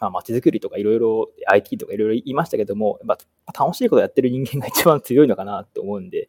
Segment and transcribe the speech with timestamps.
[0.00, 6.28] まあ、街づくりとかいろいろ IT とかいろいろ言いましたけども、やっぱ楽しいことやってる人間が一番強いのかなと思うんで、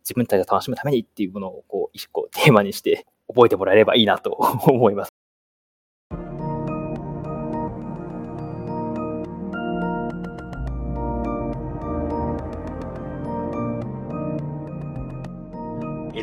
[0.00, 5.10] 自分たちが楽しむためにっていうものをこう一個テーマにして覚えてもらえればいいなと思います。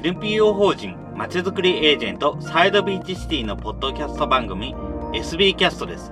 [0.05, 4.75] NPO 法人まちづくりエージェントサイドビーチシティのポッドキャスト番組
[5.13, 6.11] SB キャストです。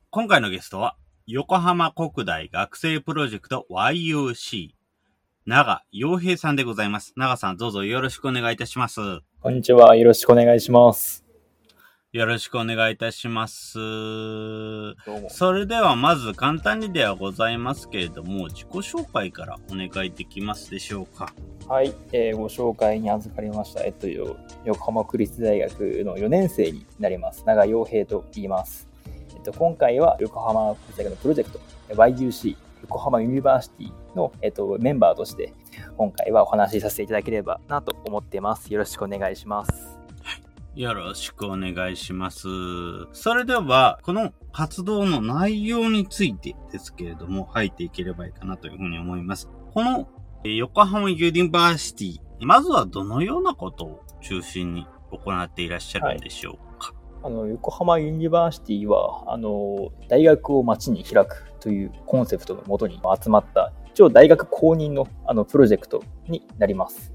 [0.13, 4.71] 今回のゲストは、横浜国大学生プロジェクト YUC、
[5.45, 7.13] 長洋平さんでございます。
[7.15, 8.99] 長さん、どうぞよろしくお願いいたします。
[9.39, 9.95] こんにちは。
[9.95, 11.23] よろしくお願いします。
[12.11, 13.75] よろしくお願いいたします。
[15.29, 21.33] それではまず簡単にではございますけれども、自己紹介からお願いできますでしょうか。
[21.69, 23.85] はい、えー、ご紹介に預かりました。
[23.85, 24.37] えっと、横
[24.87, 27.45] 浜国立大学の4年生になります。
[27.45, 28.90] 長洋平と言います。
[29.41, 35.53] っと、今回は横浜国立大学のプロジェクト、YUC、横浜ユニバーシティの、えっと、メンバーとして、
[35.97, 38.71] 今回はお話しさせていただければなと思ってます。
[38.71, 39.97] よろしくお願いします。
[40.75, 42.47] よろしくお願いします。
[43.11, 49.49] それでは、この活動の内容についてですけれども、入っていければいいかなというふうに思います。
[49.73, 50.07] この
[50.43, 56.70] 横浜ユニバーシティ、まずはどのようなことを中心に行っていらっしゃるんでしょうか、はい、
[57.23, 67.13] あの横浜ユニバーシティはあの大学を街に開くというコンセプトのもとに集まった一応大学公認のあのプロジェクトになります。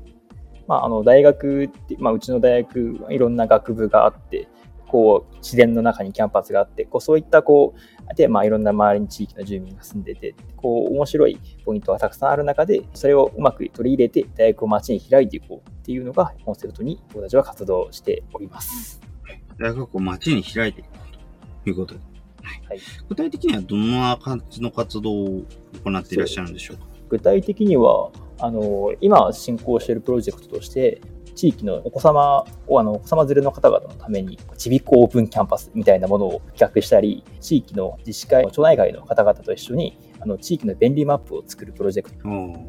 [0.69, 4.49] まあ、あの大学って、まあ、うちの大学いろんな学部があって
[4.89, 7.75] こう自然の中にキャンパスがあってこうそういったこ
[8.11, 19.16] うで、まあ、いろんな周りに地域の住民が住んでてこう面白いポイントがたくさんある中でそれをうまく取り入れて大学を街に開いていこうっていうのがコンセプトに僕たちは活動しております。
[19.59, 22.01] 大学を街に開いていこうということで、
[22.43, 25.43] はい、具体的にはどんな感じの活動を
[25.85, 26.85] 行っていらっしゃるんでしょうか？
[27.09, 31.01] 具体的にはあの今進行しているプロジェクトとして
[31.35, 42.19] 地域のお子様をあのお子様連れの方々のためにちびっこオープンキャンパスみたいなものを企画したり地域の自治会町内会の方々と一緒にあの地域の便利マップを作るプロジェクト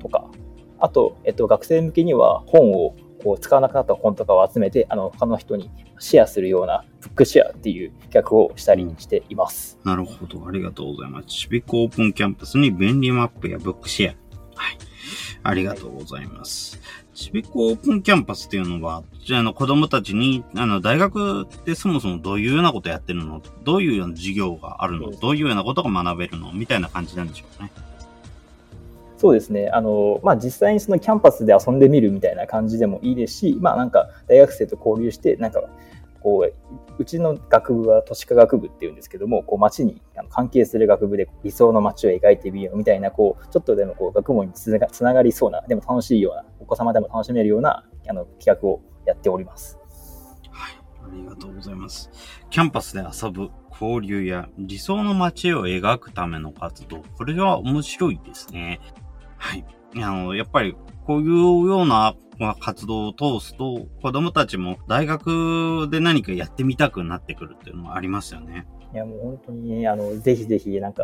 [0.02, 0.30] とか、
[0.80, 9.80] あと、えっと、学生向けには本をこう使わなくなった本とかを集めてあの他の人にシェアするようなブックシェアっていう企画をしたりしています。
[9.84, 10.48] なるほど。
[10.48, 11.28] ありがとうございます。
[11.28, 14.14] ちびっこオープンキャンパスに便利マップやブックシェア。
[14.56, 14.78] はい。
[15.44, 16.80] ありがとうございます。
[17.14, 23.42] ちびっこオープンキャンパスっていうのは、じゃあの子供たちに、あの、大学ってそもそもどういうようなことやってるの？
[23.64, 25.12] どういうような授業があるの？
[25.12, 26.52] どういうようなことが学べるの？
[26.52, 27.72] みたいな感じなんでしょうね。
[29.18, 29.70] そうですね。
[29.74, 35.64] あの、まあ、実際にそのキャンパスで遊んでみるみたいな感じでもいいですし、まあ、なんか大学生と交流して、なんか
[36.22, 36.54] こう
[37.00, 49.80] うちの学部は都市科学部っていうんですけどもこう街に関係する学部で理想の街を描いてみようみたいなこうちょっとでもこう学問につながりそうなでも楽しいようなお子様でも楽しめるようなあの企画をやっております。
[50.52, 50.74] はい、
[51.06, 52.10] ありがとうございます。
[52.50, 58.82] キャンパスで遊ぶ交流や理想の街を描くための活動、これは面白いですね。
[59.38, 59.66] はい。
[59.96, 60.76] あの、やっぱり
[61.06, 61.28] こういう
[61.68, 68.68] ようなまあ、活動を通すと、子供たちも大学で何かやってみたくなってくるっていうのもありますよね。
[68.94, 71.04] いや、もう本当に、あの、ぜひぜひ、なんか、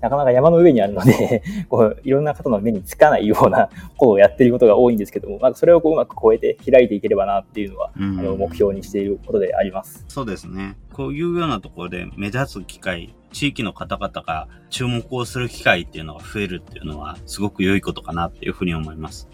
[0.00, 10.04] なかなか山の上にあるのでこう、いろんな方の目につかないようなことをやってることが多いんですけども、まあ、それをこううまく超えて開いていければなっていうのは、うん、あの、目標にしていることであります。
[10.08, 10.76] そうですね。
[10.92, 19.28] こういうようなところで目指す機会、地域の方々が注目をする機会っていうのが増えるっていうのは、すごく良いことかなっていうふうに思います。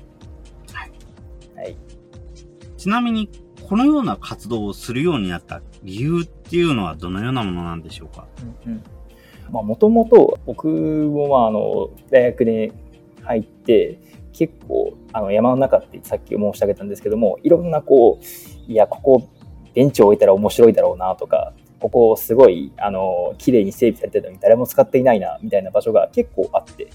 [0.73, 1.77] はい。
[2.77, 3.31] ちなみに、
[3.69, 8.29] このような活動をするようになった理由っていうのはどのようなものなんでしょうか、
[8.65, 8.83] うんうん
[9.51, 12.73] まあ、もともと僕もまああの大学に
[13.23, 13.99] 入って
[14.33, 19.29] 結構あの山の中ってさっき申し上げたんですけどもいろんなこういやここ
[19.75, 21.53] ベンチを置いたら面白いだろうなとか
[21.87, 26.91] ここすごいあの綺麗に整備されてるのに誰も使っていないなみたいな場所が結構あって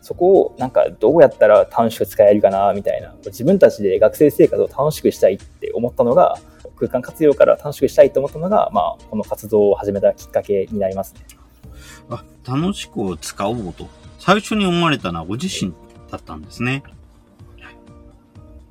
[0.00, 6.36] そこをなんかどうやったら楽しく使えるかなみたいな自分たちで学生生活を楽しくしたいって思ったのが
[6.74, 11.20] 空間活用から楽しくしたいと思ったのが、まあ、この活動を始めたきっかけになりますね。
[12.10, 13.88] あ、楽しく使おうと、
[14.18, 15.72] 最初に思われたのはご自身
[16.10, 16.82] だったんですね。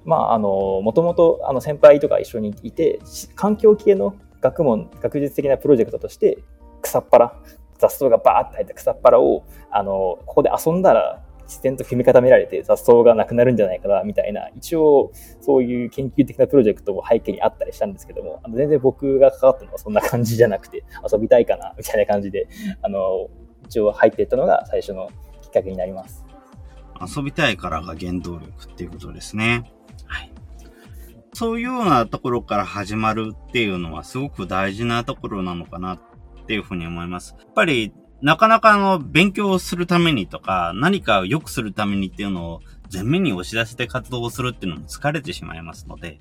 [0.06, 3.00] まあ、あの、もともと、あの、先輩とか一緒にいて、
[3.35, 4.15] 環境系の
[4.45, 6.38] 学問、学術的なプロジェクトとして、
[6.81, 7.39] 草っぱら、
[7.80, 15.12] 雑草がバーって入った草っぱらを、あの、ここで遊んだら、自然と踏み固められて雑草がなくなるんじゃないかな、みたいな、一応、
[15.42, 22.48] そういう研究的なプロジェクトも背景にあったりしたんですけども、あの全然僕が関わったのはそんな感じじゃなくて、遊びたいかな、みたいな感じで、
[22.81, 23.30] あの、
[23.65, 25.09] 一応入っていったのが最初の
[25.41, 26.24] きっかけになります。
[27.15, 29.71] 遊びたいからが原動力っていうことですね。
[31.35, 35.99] そういうようなところから始まるっていうのはすごく大事なところなのかなっ
[36.47, 37.35] ていうふうに思います。
[37.37, 42.61] やっぱりなかなかあの、勉強するためにとか、何かを良くするためにっていうのを
[42.91, 46.19] 前面に押し出して活動するっていうのも疲れてしまいますので、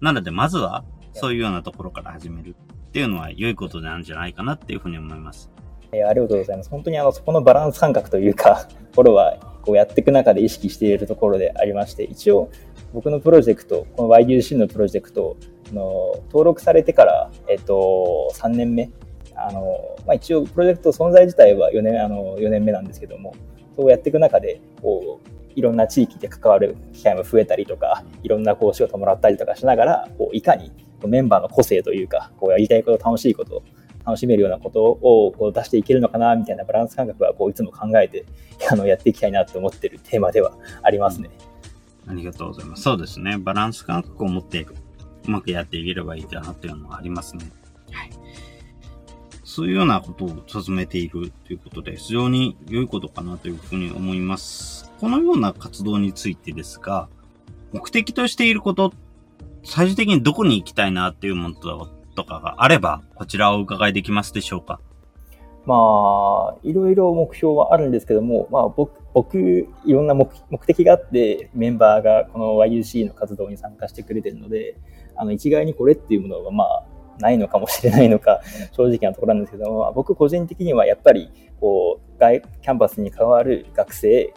[0.00, 2.56] なのでまずはそういうようなところから始める
[2.88, 5.50] っていうのは良いことなんじゃないかなっていうふうに思います。
[5.92, 6.70] えー、ありがとうございます。
[6.70, 8.66] 本当にあの、そこのバランス感覚というか、
[8.96, 12.50] これはこうやっていく中で意識しているところでありまして、一応
[12.92, 15.36] 僕のプロジェクト、この YUC のプロジェクト
[15.72, 18.90] の登録されてから、えっと、3年目、
[19.34, 23.34] あの、まあ、一応プロジェクト存在自体は4年、あの、4年目なんですけども、
[23.76, 30.72] そうやっていく中で、こう、いろんな地域で関わる機会も増えたりとか、いろんなこう仕事もらったりとかしながら、こういかに
[31.06, 33.62] メンバーの個性というか、こうやりたいこと、楽しいこと、
[34.04, 38.24] 楽しめるようなことをこう出していけるのかな、みたいなバランス感覚はこういつも考えて、
[38.70, 40.52] あの、やっていきたいなと思ってるテーマでは
[40.82, 41.28] ありますね。
[42.08, 42.82] ありがとうございます。
[42.82, 43.36] そうですね。
[43.38, 44.66] バランス感覚を持って
[45.26, 47.50] うまくやっていければいいかなというのはありますね。
[47.92, 48.10] はい。
[49.44, 54.90] そういうようなことを進めているということで、非常に良いことかなというふうに思います。
[55.00, 57.08] このような活動についてですが、
[57.72, 58.92] 目的としていること、
[59.64, 64.80] 最終的にどこに行きたいなっていうものとかがあれば、こちらをお伺いできますでしょうか？
[65.66, 70.30] まあ、いろいろ目標はあるんですけども、まあ僕、僕、いろんな目
[70.64, 74.76] 的があって、メンバーがこの YUC の活動に参加してくれてるので、
[75.16, 76.84] あの、一概にこれっていうものは、まあ、
[77.18, 84.32] ないのかもしれないのか、 正直なところなんですけども、僕個人的にはやっぱり、こう、外、キャンパスに関わる学生、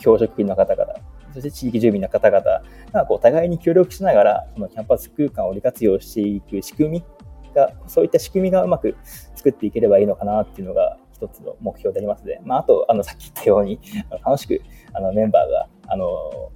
[0.00, 0.94] 教職員の方々、
[1.32, 2.42] そして地域住民の方々
[2.92, 7.04] が、こう、互いに協力しながら、このキャンパス空間を利活用していく仕組み
[7.54, 8.96] が、そういった仕組みがうまく
[9.36, 13.80] 作っていければいいのかなっていうのが一つの目標でありますので、まあ、あと、あの、さっき言ったように、
[14.24, 14.60] 楽しく、
[14.92, 16.52] あの、メンバーが、あの、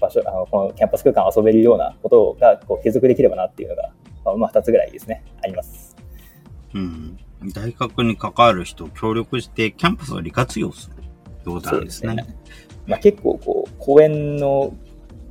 [0.00, 3.92] 場所、あの、このキャンパス空間を遊べるようなことが、こう、継続できればなっていうのが、
[4.36, 5.96] まあ、二つぐらいですね、あります。
[6.74, 7.18] うん。
[7.54, 12.10] 大学に関わる人、協力して、キャンパスを利活用するようなんですね。
[12.10, 12.36] すね
[12.86, 14.74] まあ、結構、こう、公園の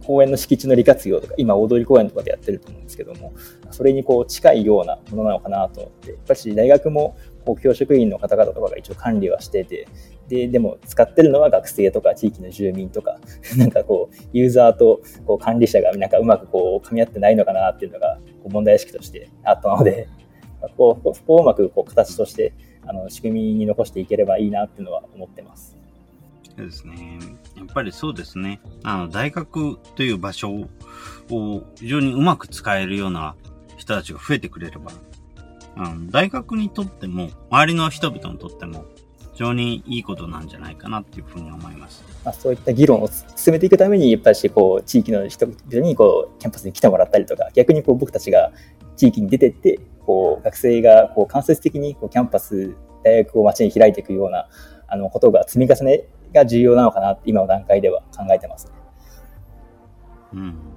[0.07, 3.33] 公園の敷地の利活用とか、今、大通公園とかでやってると思うんですけども、
[3.71, 9.87] それにこう近いようなものなのかなと思って、やっぱり大学もこう教職員の方々とかが一応管理はしてて、
[10.27, 13.19] で、でも使ってるのは学生とか地域の住民とか、
[13.55, 20.09] なんかこう、ユーザーとこう管理者がなんかうまくこう噛み合ってないのかなっていうのが問題意識としてあったので、
[20.75, 22.53] こう、ここをうまくこう形として、
[22.85, 25.77] あの、仕組みに残していければいいなっていうのは思ってます。
[26.43, 27.19] そうですね。
[27.55, 28.59] やっぱりそうですね。
[28.83, 30.51] あの、大学という場所
[31.29, 33.35] を非常にうまく使えるような
[33.77, 34.91] 人たちが増えてくれれば、
[35.77, 38.85] あの大学にとっても、周りの人々にとっても、
[39.33, 42.03] 非常にいいことなんじゃないかなっていうふうに思います。
[42.25, 48.51] まあ、そういった議論を進めていくために、やっぱりこう地域の人々にこうキャンパスに来てもらったりとか、逆にこう僕たちが
[48.95, 54.49] 地域に出てって、こう学生がこう間接的にこうキャンパス、大学を街に開いていくような
[54.87, 58.71] あのことが積み重ねが重要なのかなって今の段階では考えてますね。
[60.33, 60.76] うん。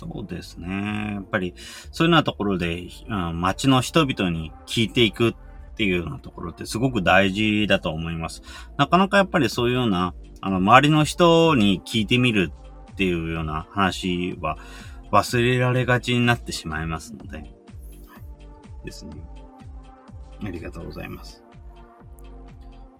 [0.00, 1.12] そうですね。
[1.16, 1.54] やっぱり、
[1.92, 5.34] そういうようなところで、うん、街の人々に聞いていくっ
[5.76, 8.40] ていうようなところってすごく大事だと思います。
[8.78, 12.50] なかなかやっぱりそういうような、あの、周りの人に聞いてみる
[12.92, 14.56] っていうような話は
[15.12, 17.52] 忘れられがちになってしまいますので、
[18.82, 19.12] ですね。
[20.42, 21.44] ありがとうございます。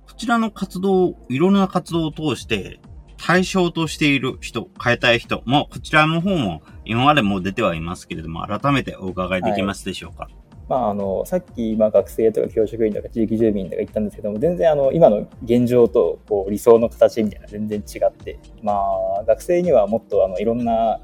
[0.07, 2.79] こちらの活動、いろんな活動を通して、
[3.23, 10.25] 対象としている人、変えたい人も、こちらの方も今までも出てはいますけれども、改めてお伺いできますでしょうか？
[10.25, 10.33] はい、
[10.69, 18.73] まあ、あのさっき、まあ、学生とか教職員とか地域住民とか言ったんですけども全然あの今の現状とこう理想の形みたいな全然違って、ま
[19.21, 21.01] あ、学生にはもっとあのいろんな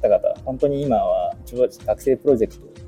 [0.00, 1.34] 方々本当に今は
[1.86, 2.81] 学生プロジェクト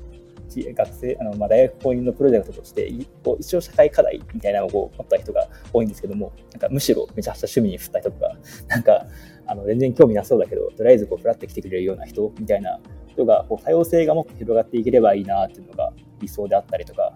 [0.63, 2.91] 学生、あのまあ、大学公認のプロジェクトとして、
[3.23, 9.05] こう一応社会課題みたいなのを持った人が多いんですけども、なんかむしろめちゃくちゃ趣味に振った人とか、 なんか
[9.47, 17.13] あの全然興味なそうだけど、とりあえずこうフラって来てくれるような人みたいな人がこう多様性がもっと広がっていければいいなっていうのが理想であったりとか、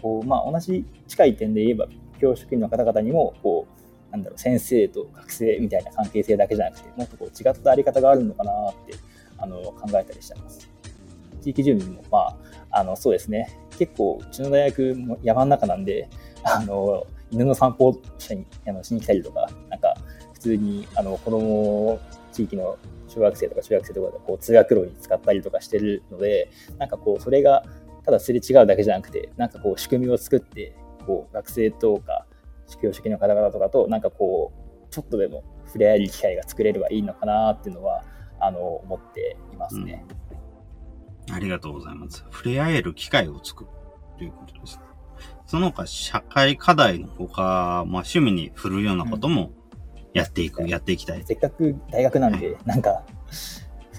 [0.00, 1.86] こうまあ、同じ近い点で言えば、
[2.20, 8.94] 教職員の方々にも、こう、なんだろう、先生と学生みたいな関係性だけじゃなくて、もっとこう違ったあり方があるのかなって
[9.38, 10.73] あの考えたりしてます。
[11.44, 12.36] 地域住民も、まあ、
[12.70, 16.08] あのそうですね、結構、うちの大学も山の中なんで、
[16.42, 19.94] あの犬の散歩しにあのしに来たりとか、なんか
[20.32, 22.00] 普通にあの子供
[22.32, 27.64] 地域の小学生とか中学生とかでこう通学路に使ったりとかしてるので、なんかこう、それが
[28.04, 32.26] ただすれ違うだけじゃなくて、なんかこう、仕組みを作って、こう、学生とか、
[32.80, 34.52] 教職の方々とかと、なんかこ
[34.86, 38.04] う、ちょっとでも触れ合える機会が作れればいいのかなっていうのは、
[38.40, 40.04] あの、思っていますね。
[40.08, 40.16] うん、
[41.32, 42.24] ありがとうございます。
[42.30, 43.70] 触れ合える機会を作る
[44.18, 44.80] ということです。
[45.46, 49.52] その他、社会課題のほか、まあ、趣味に振るようなことも
[50.12, 51.24] やっていく、うん、やっていきたい。
[51.24, 53.04] せっかく大学なんで、はい、なんか、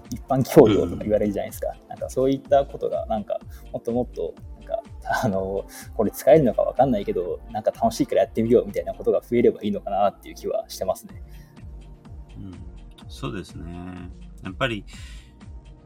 [0.10, 1.70] 一般教養とか言われるじゃないですか。
[1.82, 3.40] うん、なんかそういったことが、なんか、
[3.72, 4.84] もっともっと、なんか、
[5.24, 5.66] あの、
[5.96, 11.22] これ使えるのかわかんないけど、なんか楽しいからやってみようみたいなことが増えればいいのかなっていう気はしてますね。
[12.38, 12.52] うん、
[13.08, 14.10] そうですね。
[14.44, 14.86] やっぱり、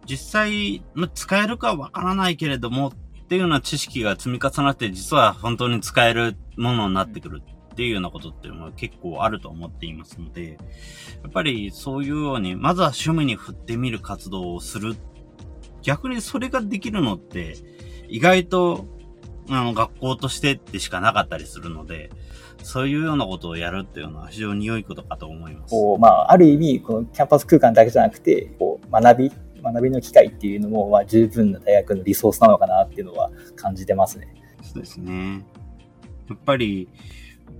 [0.10, 2.92] 実際、使えるかわからないけれども、っ
[3.28, 10.58] ていうような知識が積み重なって、実は本当に使えるものになってくるっていうようなことっていうのは結構あると思っていますので、
[11.22, 14.96] やっぱりそういうように、まずは趣味に振ってみる活動をする。
[15.84, 17.58] 逆にそれができるのって、
[18.08, 18.88] 意外と、
[19.48, 22.10] あの、学校としてってしかなかったりするので、
[22.64, 25.72] そういうようなことをやるっていうのは非常に良いことかと思います。
[25.72, 34.34] こうまあ、ある意味、このキャンパス空間だけじゃなくて、こう学び学びの機会っていうのも、まあ、十分な大学のリソースなのかなっていうのは感じてますね。
[34.62, 35.44] そうですね。
[36.30, 36.88] やっぱり、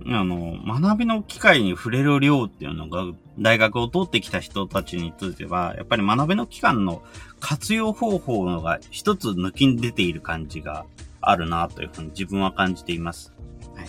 [0.06, 3.04] あの、学びの機会に触れる量っていうのが、
[3.38, 7.02] 大学を通ってきた人たちについては、やっぱり学びの期間の
[7.40, 10.86] 活用方法のが一つ抜きに出ている感じが
[11.20, 13.32] あるなというふうに自分は感じています。
[13.74, 13.88] はい。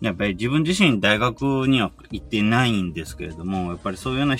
[0.00, 4.36] やっぱり自分自身大学には行ってないんですけれども、やっぱりそういうような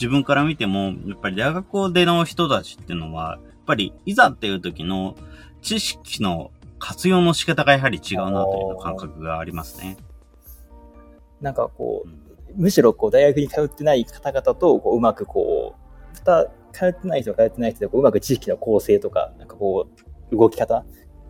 [0.00, 5.14] 自分から見ても、やっぱり大学での人たちっていうのは、やっぱりいざっていう時の
[5.60, 9.98] 知識の活用の仕方がやはり違うなという感覚がありますね。
[11.42, 12.12] なんかこう、う
[12.58, 16.16] ん、むしろこう大学に通ってない方々とこううまくこう、
[16.72, 19.86] 通ってない人通ってない人でこううまく知識の構成とか、なんかこ
[20.32, 20.84] う、動き方、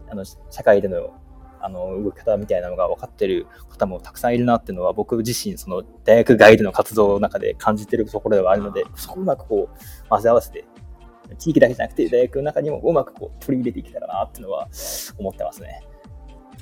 [0.09, 1.20] あの、社会での
[1.61, 10.65] あの動き方みたいなのが分かってる方もたくさんいるなっていうのは僕自身その大学外での活動の中で感じてるところではあるのでそこをうまくこう混ぜ合わせて
[11.39, 14.69] 地域だけじゃなくて大学の中にもうまくこう取り入れていけたらなっていうのは
[15.19, 15.83] 思ってますね。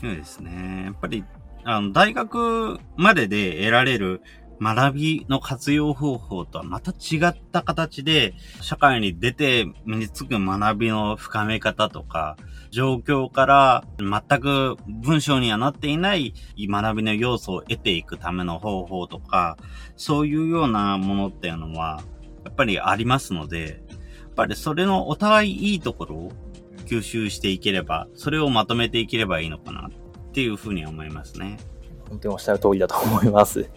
[0.01, 0.85] そうですね。
[0.85, 1.25] やっぱり
[1.65, 4.23] あの大学までで得られる
[4.61, 12.37] 学びの活用方法とはまた違った形で、社会に出て身につく学びの深め方とか、
[12.71, 19.57] 状況から全く文章にはなっていない学びの要素を得ていくための方法とか、
[19.97, 22.03] そういうようなものっていうのは、
[22.45, 26.33] やっぱりありますので、やっぱりそれのお互いいいところを
[26.85, 29.91] 吸収していければ、それをまとめていければいいのかなっ
[30.33, 31.59] ていうふうに思いますね。
[32.09, 33.69] 本当におっしゃる通りだと思います。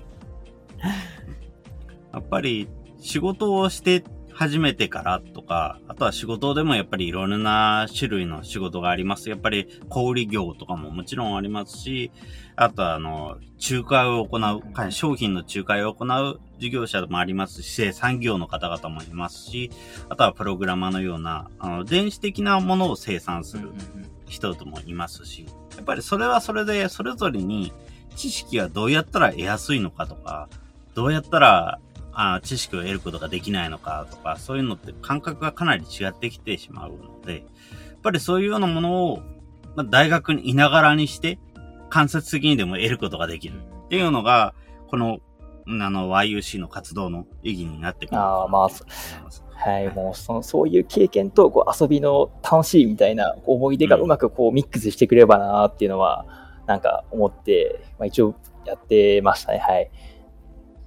[2.13, 2.67] やっぱり
[2.99, 9.29] 仕事をして初めてからとか、あとは仕事でもやっぱりいろんな種類の仕事があります。
[9.29, 12.11] やっぱり小売業とかももちろんありますし、
[12.55, 13.37] あとはあの、
[13.69, 19.69] 仲介を行う、商品の仲介を行う事業者もありますし、生産業の方々もいますし、
[20.09, 23.71] あとはプログラマーのような、あの、電子的なものを生産する
[24.27, 25.45] 人ともいますし、
[25.75, 27.73] やっぱりそれはそれでそれぞれに
[28.15, 30.49] 知識はどうやったら得やすいのかとか、
[30.93, 31.79] どうやったら
[32.13, 37.43] あ知識を得ることができないのかとか、そういうのって感覚がかなり違ってきてしまうので、やっ
[38.01, 39.17] ぱりそういうようなものを、
[39.75, 41.39] まあ、大学にいながらにして、
[41.89, 43.61] 間接的にでも得ることができる。
[43.85, 44.53] っていうのが、
[44.87, 45.19] この、
[45.67, 48.17] あの、YUC の活動の意義になってくる。
[48.19, 48.69] ああ、まあ、
[49.61, 56.25] はい、もうその、そういう経験とこう遊びの楽しいみたいな思い出がうまくこうミックスしてくればなっていうのは、
[56.65, 59.91] なんか思って、まあ一応やってましたね、はい。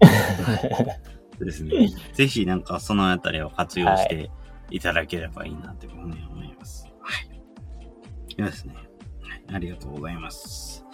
[1.41, 1.89] ですね。
[2.13, 4.31] ぜひなんかそのあたりを活用して
[4.71, 6.89] いただければいいなというふうに思います。
[7.01, 8.37] はい。
[8.37, 8.75] でですね。
[9.53, 10.85] ありがとうございます。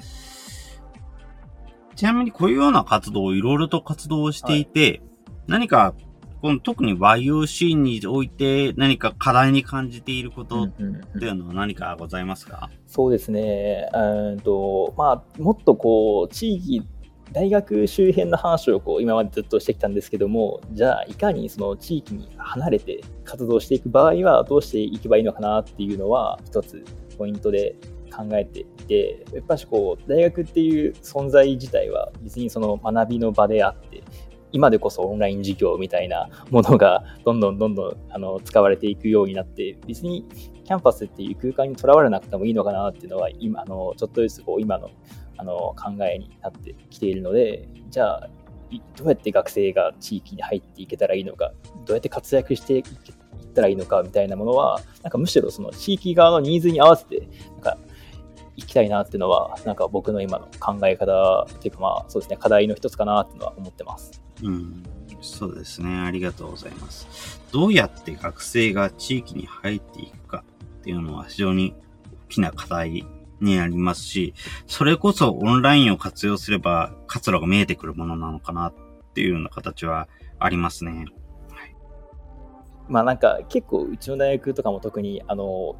[1.95, 5.03] ちなみにこういうような活動をいろいろと活動していて、はい、
[5.47, 5.95] 何か
[6.41, 13.89] この特に YOC において何か課題に感じていることっていうのは何かございますか、そうですね。
[13.93, 16.83] うんと、まあ、もっとこう、地域
[17.33, 26.85] 大学周辺の話をこう今までずっとしてきたんですけども、じゃあいかにその地域に離れて活動していく場合はどうしていけばいいのかなっていうのは一つ
[27.17, 27.77] ポイントで
[28.15, 34.03] 考えていて、やっぱしこう、大学っていう存在自体は別にその学びの場であって、
[34.53, 40.27] 今でこそオンライン授業みたいなものがどんどんどんどんあの使われていくようになって、別に
[40.65, 44.91] キャンパスっていう空間にとらわれなくてもいいのかなっていうのは、今、あのちょっとずつこう今の
[45.41, 48.29] あの考えになってきているので、じゃあ、
[48.97, 51.53] どうやって学生が地域に入っていけたらいいのか、
[51.87, 52.85] どうやって活躍していっ
[53.55, 57.79] たらいいのかみたいなものは、なんかむしろその地域側のニーズに合わせて、なんか
[58.57, 64.23] 行きたいなっていうのは、なんか僕の今の考え方っていうか、まあそうですね、課題の一つかなっていうのは思ってます。
[64.43, 64.83] うん、
[65.23, 66.01] そうですね。
[66.01, 67.41] ありがとうございます。
[67.51, 70.45] どうやって学生が地域に入っていくか
[70.81, 71.75] っていうのは非常に
[72.29, 73.07] 大きな課題
[73.41, 74.35] になりますし、
[74.67, 78.75] それこそオンラインを活用すれば活路が見えてくるものなのかなっ
[79.15, 81.07] ていうような形はありますね。
[81.51, 81.75] はい、
[82.89, 85.77] まあなんか結構うちの大学とかも特にあの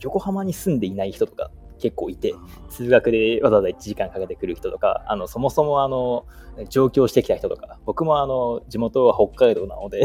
[0.00, 2.34] 横浜に住んでいない人とか結構いて、
[2.70, 6.26] 通学でわざわざ1時間かけてくる人とか、あのそもそもあの
[6.68, 10.04] 上京してきた人とか、僕もあの地元は北海道なので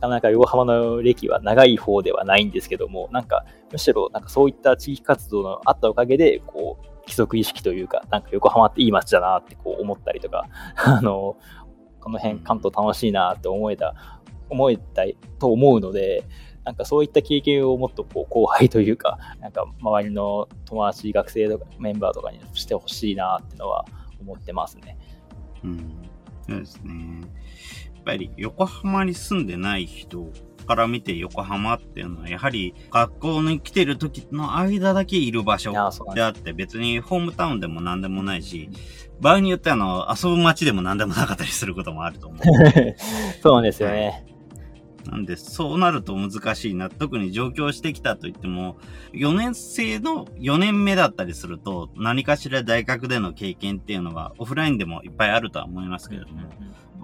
[0.00, 11.36] なかなか横浜の歴は長い方ではないんですけども、なんかむしろなんかそういった地域活動のあったおかげで、こう、規則意識というか、なんか横浜っていい街だなってこう思ったりとか、 あの、
[12.00, 13.94] この辺関東楽しいなって思えた、
[14.48, 15.02] 思えた
[15.38, 16.24] と思うので、
[16.64, 23.84] なんかそういった経験をもっとこう後輩というか、なんか周りの友達、学生とかメンバーとかにしてほしいなっていうのは
[24.20, 24.96] 思ってますね。
[25.64, 25.78] うん、
[26.48, 27.22] そうですね。
[28.00, 30.32] やっぱり横浜に住んでない人
[30.66, 35.72] から見て横浜っていうのは、やはり学校に来てる時の間だけいる場所
[36.14, 38.70] であって、別にホームタウンでも何でもないし、
[39.20, 42.40] 場合によってあの、遊ぶ街でも何でもなかったりすることもあると思う。
[43.42, 44.24] そうですよね。
[45.06, 46.90] なんで、そうなると難しいな。
[46.90, 48.76] 特に上京してきたといっても、
[49.12, 56.50] 4年生の4年目だったりすると、何かしら大学での経験っていうのは、オフラインでもいっぱいあるとは思いますけれども、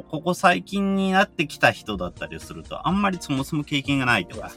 [0.09, 4.51] ここ最近になってきた人だったりすると、あんまりそもそも経験がないとか、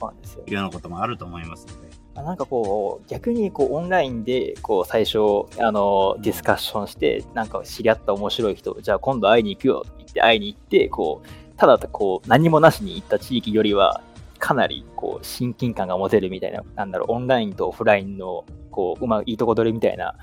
[0.45, 1.89] いうようなこともあると思いますので。
[2.15, 5.19] なんかこう、逆にこうオンラインでこう最初、
[5.60, 14.02] あの、ディスカッションして、なんか知り合った面白い人、じゃあ今度会いに行くよって言って会いに行って、こう、ただこう何もなしに行った地域よりは
[14.39, 20.15] かなりこう親近感が持てるみたいな、なんだろう、オンラインとオフラインのこううまいいとこ取りみたいな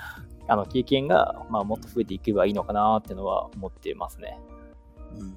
[0.49, 4.39] あの経験が、まあ、もっと増えていけばいいのかなっていうのは思ってますね。
[5.15, 5.37] うん、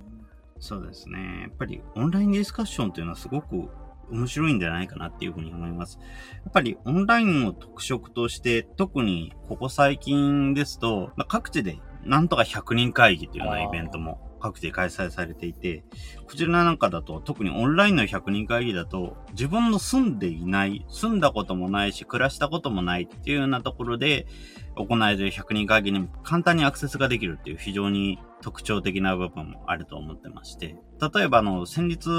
[0.60, 1.42] そうですね。
[1.42, 3.68] やっぱりオンラインディスカッションというのはすごく
[4.10, 6.00] 面白いんじゃないかなっていうふうに思います。
[6.46, 15.84] やっぱりオンラインを特色として、特にここ最近ですと、まあ、各地でなんとか100人会議というようなイベントも各地で開催されていて、
[16.28, 24.28] こちらなんかだと、特にオンラインの100人会議だと、自分の住んでいない、住んだこともないし、暮らしたこともないっていうようなところで、
[24.76, 30.78] 行える100人会議に簡単にアクセスができるっていう非常に特徴的な部分もあると思ってまして、
[31.14, 32.10] 例えばあの、先日、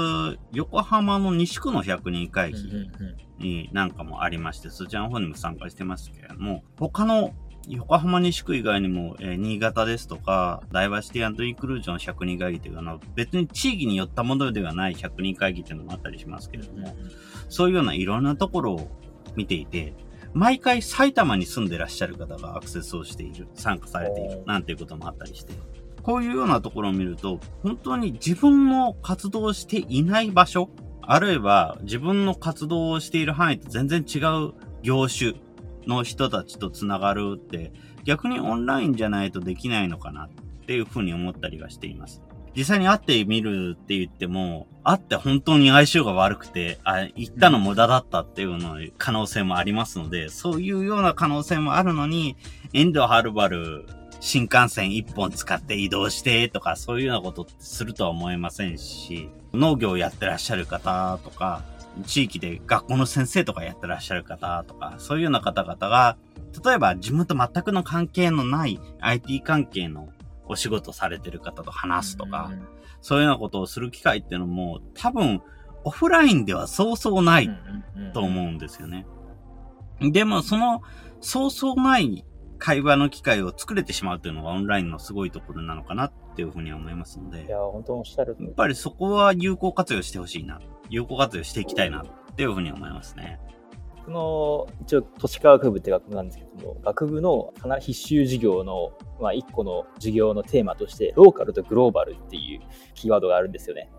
[0.51, 2.59] 横浜の西区の100人会議
[3.39, 7.33] になんかもありまして、そちらの方にも参加してますけれども、他の
[7.67, 16.95] 横浜西区以外にも、えー、新潟ですとか、ダイバーシティインクルージョン100人会議というあの、別に地域によったものではない100人会議というのもあったりしますけれども、
[17.49, 18.89] そういうようないろんなところを
[19.35, 19.93] 見ていて、
[20.33, 25.53] 毎回埼玉に住んでらっしゃる方がアクセスをしている、参加されている、なんていうこともあったりして、
[26.03, 30.69] こういうようなところを見ると、本当に自分の活動していない場所、
[31.01, 35.33] あるいは自分の活動をしている範囲と全然違う業種、
[35.87, 37.71] の人たちと繋がるって、
[38.03, 40.29] 逆にオンラインじゃないとできないのかなっ
[40.65, 42.21] ていうふうに思ったりはしています。
[42.55, 52.35] 実際に会ってみるって言っても、会って本当に相性が悪くて、あ、行ったの無駄だったっていうの可能性もありますので、そういうような可能性もあるのに、
[52.73, 53.85] 遠慮はるばる
[54.19, 61.63] 新幹線一本使って移動してとか、そういうようなことするとは思えませんし、農業をやってらっしゃる方とか、
[62.05, 66.17] 地域で学校の先生とかやってらっしゃる方とか、そういうような方々が、
[66.65, 70.09] 例えば自分と全くの関係のない IT 関係の
[70.47, 72.51] お仕事されてる方と話すとか、
[73.01, 75.41] そういうようなことをする機会っていうのも多分
[75.83, 77.49] オフラインではそうそうない
[78.13, 79.05] と思うんですよね。
[79.99, 80.81] でもその
[81.19, 82.25] そうそうない
[82.61, 87.45] 会話の機会を作れてしまうというのがオンラインのすごいところなのかなっていうふうに思いますので。
[87.45, 90.61] いや、本当おっしゃるやっぱりそこは有効活用してほしいな。
[90.87, 93.39] 有効活用していきたいなっていうふうに思いますね。
[94.05, 102.61] この、一応、都市科学部って学部なんですけども、学部の必修授業の、まあ、一個の授業のテーマとして、ローカルとグローバルっていう
[102.93, 103.89] キーワードがあるんですよね。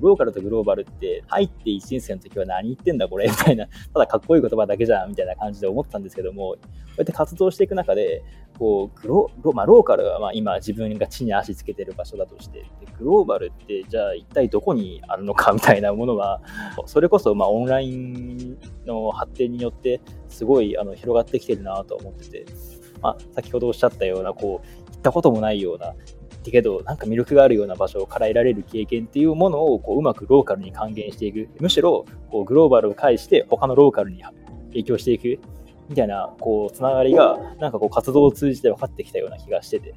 [0.00, 8.22] ローカルとグローバルって入って1年生の時は何言ってんだこれみたいな、ただかっこいい言葉だけじゃんみたいな感じで思ったんですけども、こうやって活動していく中で、
[8.58, 16.40] こうグロロ,、まあ、ローカルはまあ今自分が地に足つけてる場所だとして、でグローバルってじゃあ一体どこにあるのかみたいなものは、
[16.86, 22.46] それこそまあオンラインの発展によってすごいあの広がってきてるなと思ってて、
[23.02, 25.94] まあ、先ほどおっしゃったような、こう、行ったこともないような、
[26.46, 31.48] だけど、なんか魅力があるような場所から得られる経験っていうものをこううまくローカルに還元していく。
[31.60, 34.22] むしろこうグローバルを介して他のローカルに
[34.68, 35.40] 影響していく
[35.88, 39.94] みたいなこうつながりがなんかこう活動を通じて分かってきたような気がしてて。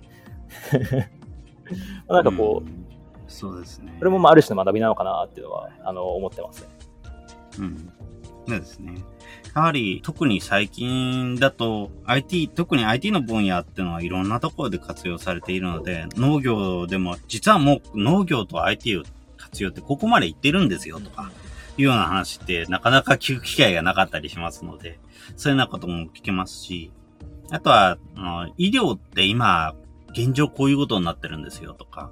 [2.07, 2.85] なんかこう、うん、
[3.27, 3.95] そうですね。
[3.99, 6.69] それもまあある種の学びなのかなっていうのはあの思ってますね。
[7.59, 7.91] うん。
[8.47, 8.95] そうですね。
[9.55, 19.03] やはり特に最近だと IT、特に IT の分野っていうのはいろんなところで活用されているので、農業でも実はもう農業と IT を
[19.37, 21.31] 活用ってここまでいってるんですよとか、
[21.77, 24.99] いうような話ってなかなか聞く機会がなかったりしますので、
[25.37, 26.91] そういうようなことも聞けますし、
[27.51, 29.73] あとは、あの医療って今、
[30.11, 32.11] 現状こういうことになってるんですよとか、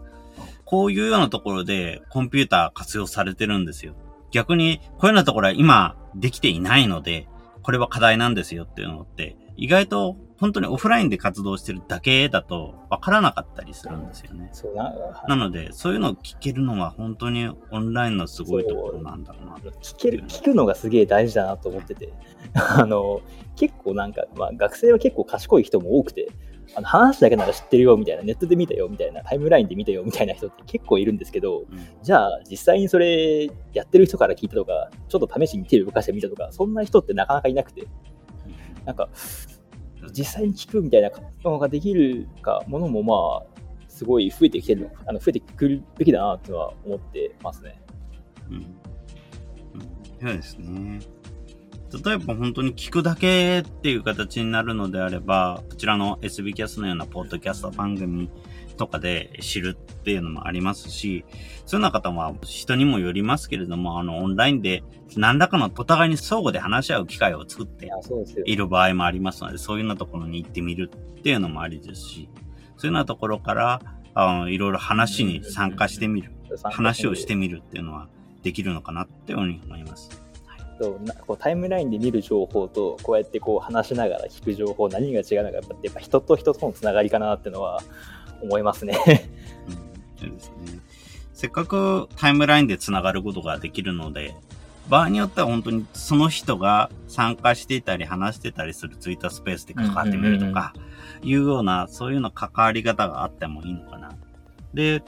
[0.65, 3.93] こういうようなところでコンピューター活用されてるんですよ。
[4.37, 7.27] 逆に、こういうようなところは今できていないので、
[7.63, 14.49] これは課題なんですよっていうのって、意外と本当にオフラインで活動してるだけだと分からなかったりするんですよね。
[14.53, 14.93] そうな
[15.27, 19.55] なので、そういうのを聞けるのは本当にオンラインのすごいところなんだろうな。
[19.81, 22.13] 聞ける、聞くのがすげえ大事だなと思ってて、
[22.53, 23.21] あの、
[23.55, 26.29] 結構なんか、まあ学生は結構賢い人も多くて、
[26.75, 37.87] あの話だけなら知ってるよみたいな、ネットで見たよみたいな、タイムラインで見たよみたいな人って結構いるんですけど、うん、じゃあ実際にそれやってる人から聞いたとか、ちょっと試しに手を動かしてみたとか、そんな人ってなかなかいなくて、
[38.85, 39.09] なんか、
[40.11, 41.11] 実際に聞くみたいな
[41.43, 47.81] のができるか、ものもまあ、すごい増えてきてる、あの増えてくるべきだなっていうのは思ってますね。
[48.49, 48.55] うん。
[48.55, 48.65] うん、
[50.21, 50.99] そうですね。
[51.93, 58.29] 例えば本当に聞くだけっていう形になるのであれば、こちらの SB キャスのようなポッドキャスト番組
[58.75, 61.25] とかで知るっていうのもありますし、
[61.65, 64.83] そういうような方は人にもよりますけれども、あの、オンラインで
[65.15, 67.89] 何らかのお互いに相互で話し合う機会を作って
[68.45, 72.29] いる場合もありますので、そういうようなところに行ってみるっていうのもありですし、
[72.75, 73.81] そういうようなところから、
[74.13, 76.31] あのいろいろ話に参加してみる、
[76.63, 78.09] 話をしてみるっていうのは
[78.43, 80.26] できるのかなっていうふうに思います。
[80.79, 87.81] そうなこうタイムラインで見る情報とこうやってこう話しながら聞く情報何が違うのかやっぱやっぱ人と人とのつながりかなっていうのは
[88.41, 88.97] 思いますね
[90.21, 90.79] うん、そうですね。
[91.37, 94.35] せっかくタイムラインでつながることができるので、
[94.89, 100.73] 場合によっては本当にその人が参加していたり話してたりするツイッタースペースで関わってみるとか、
[101.21, 104.17] いうような、そういうような関わり方があってもいいのかな。
[104.73, 105.03] で、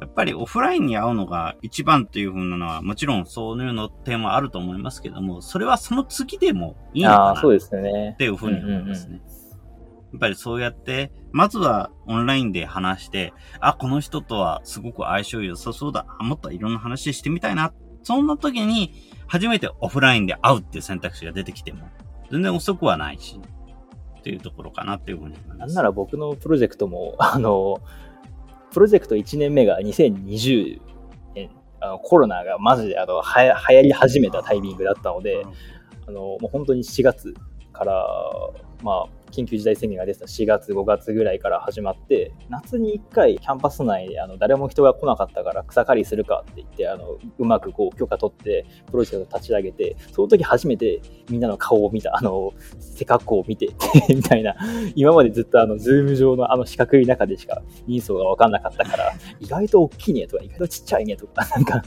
[0.00, 8.12] やっぱりオフラインに会うのが一番というふうなのは、もちろんそういうの点はあると思いますけども、それはその次でもいいのかなそうですね。
[8.14, 9.20] っていうふうに思いますね。
[10.12, 16.06] やっぱりそうやって、まずはオンラインで話して、あ、この人とはすごく相性良さそうだ。
[16.20, 17.72] もっといろんな話してみたいな。
[18.02, 18.94] そんな時に、
[19.26, 21.88] 初めてオフラインで会うっていう選択肢が出てきても、
[22.30, 23.40] 全然遅くはないし、
[24.18, 25.58] っていうところかなっていうふうに思います。
[25.58, 27.80] なんなら僕のプロジェクトも、あの、
[28.74, 30.80] プロジェクト1年目が2020
[31.36, 35.46] 年、あのコロナがマジであのはや流行り始めたタイミングだったので、
[36.08, 37.32] あのもう本当に4月
[37.72, 38.04] から、
[38.82, 53.68] まあ、緊急事態宣言が出た4月、5月ぐらいから始まって、夏に1回キャンパス内であの誰も人が来なかったから草刈りするかって言って、あのうまくこう許可取ってプロジェクト立ち上げて、その時初めてみんなの顔を見た、あの背格好を見て
[54.08, 54.54] みたいな、
[54.94, 61.82] 今までずっとあのズーム上のあの四角い中でしか人相が分かんなかったから、意外と大きいねとか、意外とちっちゃいねとか、なんか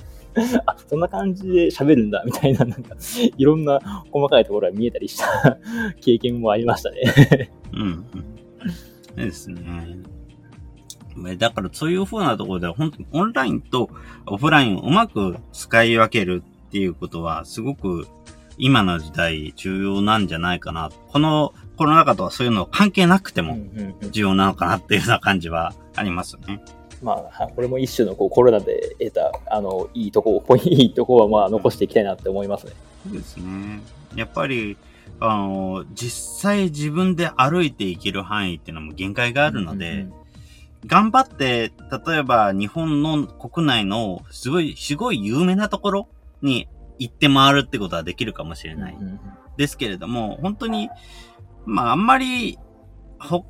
[0.66, 2.96] あ、そんな感じで喋るんだ、みたいな、なんか、
[3.38, 3.80] いろんな
[4.12, 5.58] 細かいところが見えたりした
[6.02, 8.06] 経験もありましたねうん。
[9.16, 9.98] ですね。
[11.38, 13.90] だからそういう風なところでは本当にオンラインと
[14.28, 18.08] オフラインをうまく使い分けるっていうことはすごく
[18.60, 20.92] 今の時代重要なんじゃないかな。
[21.08, 23.58] このコロナ禍とはそういうの関係なくても
[24.12, 26.64] 重要なのかなっていうような感じはありますね。
[27.02, 32.74] まあ、これも一種のこうコロナで得た、あの、いいとこ、 いいとこはまあ残していきたいなって思いますね。
[33.06, 33.82] そうですね。
[34.16, 34.78] やっぱり、
[35.20, 40.14] あの、実際自分で歩いていける範囲っていうのも限界があるので、うんうん
[40.86, 41.72] 頑張って、
[42.08, 46.08] 例えば日本の国内のすごい、すごい有名なところ
[46.42, 46.68] に
[47.00, 48.98] 行って回るってことはできるかもしれない。
[49.58, 50.90] ですけれども、本当に、
[51.66, 52.60] まああんまり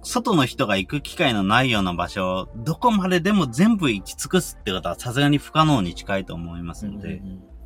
[0.04, 7.58] 外の人が行く機会のないような場所、どこまででも全部行き尽くすってことはさすがに不可能に近いと思いますので、うんうん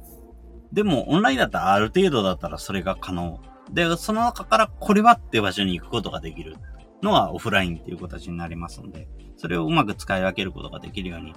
[0.73, 3.41] でもオンラインだったらある程度だったらそれが可能。
[3.71, 6.55] で、その中からこれはっていう場所に行くことができる
[7.01, 11.33] のはオフラインっていう形になりますので、それをうまく使い分けることができるように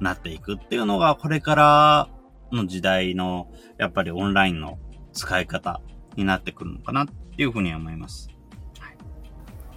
[0.00, 2.08] なっていくっていうのが、これから
[2.52, 4.78] の時代の、やっぱりオンラインの
[5.12, 5.80] 使い方
[6.16, 8.28] になってくるのかなっていうふうに思います。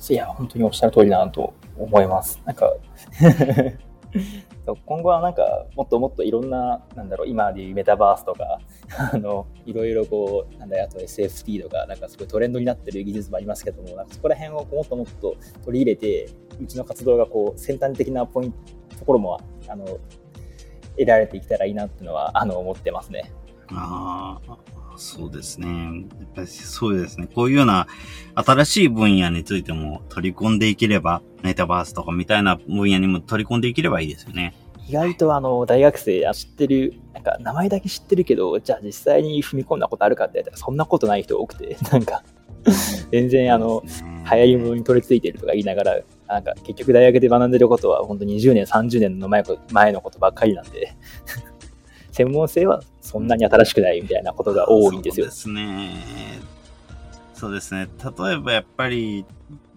[0.08, 2.42] いや、本当におっしゃる通りだなと思います。
[2.46, 2.74] なんか
[4.86, 8.60] 今後はなんかもっともっといろんな、なんだろう、今でいうメタバースとか、
[9.14, 15.36] あのいろいろこう、なんだ、あと SFT とか、なんかすごいトレンドになってる技術もありますけども、なんかそこら辺をもっともっと
[15.66, 16.30] 取り入れて、
[16.62, 23.32] うちの活動がこう先端的なポイント、ところもあの得られていけたらいいなっていうのはあの思ってますね。
[23.72, 24.58] ああ、
[25.00, 25.68] そうですね。
[25.68, 27.28] やっぱりそうですね。
[27.34, 27.88] こういうような
[28.36, 34.54] 新しい分野についても取り込んでいければ、メタバースとかみたいな分野にも取り込んでいければいいですよね。
[34.90, 42.22] 意外とあの大学生あ知ってる、なんか名前だけ知ってるけど、じゃあ実際に踏み込んだことあるかって言ったらそんなことない人多くて、 なんか
[43.10, 50.94] 全然あの、そうですね流行り物に取り付いてるとか言いながら、なんか結局大学で学んでることは本当20年、30年の前前のことばっかりなんで、
[52.20, 55.32] 専門性はそんなに新しくないみたいなことが多いんですよそう。
[55.32, 55.90] ですね。
[57.34, 57.88] そうですね。
[58.04, 59.26] 例えばやっぱり、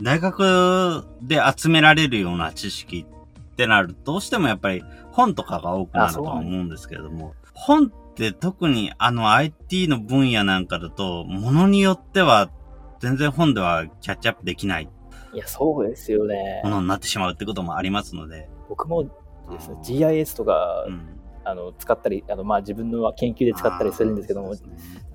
[0.00, 12.50] 大学で集められるような知識ってなると、どうしてもやっぱり本とかが多くなるとは思うんですけれども、本って特にあの IT の分野なんかだと、ものによっては
[12.98, 14.88] 全然本ではキャッチアップできない
[15.32, 16.70] いや、そうですよねも。
[16.70, 18.48] のになってしまうってこともありますので。
[18.68, 24.54] 僕もですね GIS とか、うんあの使ったり、あのまあ自分の研究で使ったりするんですけども、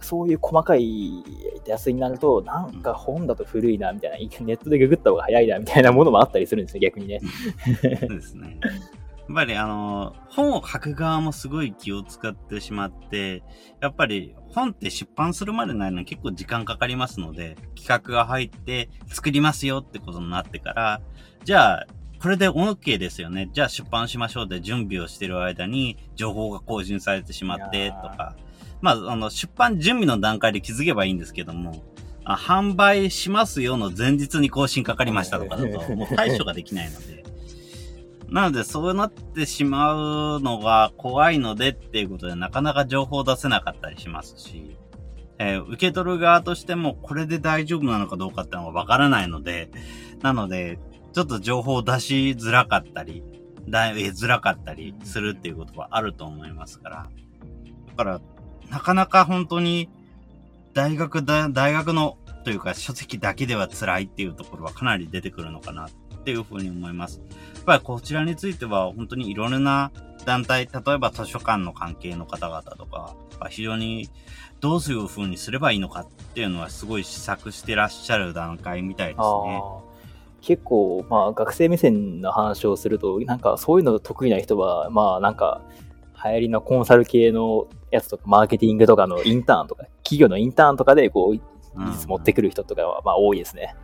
[0.01, 1.23] そうねいう細かい
[1.65, 7.19] やつになると、なんか本だと古いなみたいな、ネットでググった方が早いなみたいなものもあったりするんですよ、逆にね。
[7.19, 8.59] そうですね。
[9.29, 13.43] やっぱりあの、本を書く側もすごい気を使ってしまって、
[13.81, 21.01] やっぱり本って出版するまでないのに結構時間かかりますので、企画が入って作りますよってことになってから、
[21.43, 21.87] じゃあ、
[22.21, 23.49] これで OK ですよね。
[23.53, 28.35] じゃあ出版しましょうで準備をしてる間に情報が更新されてしまってとか。
[28.81, 31.83] まあ、あの、出版準備の段階で気づけばいいんですけども、
[32.23, 37.23] あ販売しますよの前日に更新かかりましたとかだと、もう対処ができないので。
[38.29, 44.75] なので、そうなってしまうのが怖いのでっていうことで、なかなか情報を出せなかったりしますし、
[45.39, 49.71] えー受け取る側としても、これで大丈夫なのかどうかってのはわからないので、
[50.21, 50.79] なので、
[51.17, 53.23] ちょっと情報を出しづらかったり、
[53.67, 57.09] だ得づらかったりするっていうことはあると思いますから。
[57.87, 58.21] だから、
[58.69, 59.89] なかなか本当に、
[60.75, 65.89] 大学だ、大学の、というか書籍だけでは辛いっていうところはかなり出てくるのかなっ
[66.23, 67.19] ていうふうに思います。
[67.55, 69.91] やっぱりこちらについては本当にいろいろな
[70.23, 73.15] 団体、例えば図書館の関係の方々とか、
[73.49, 74.07] 非常に
[74.59, 79.86] どういうふうにすればいいのかっていうのはすごい試作してらっしゃる段階みたいですね。
[80.41, 85.61] 結構、まあ、学生目線の話をすると、なんかそういうの得意な人は、まあなんか、
[86.23, 91.33] 流行りのコンサル系のやつとか、マーケティングとかのインターンとか、企業のインターンとかで、こう、
[91.79, 93.75] 技術持ってくる人とかは、まあ多いですね。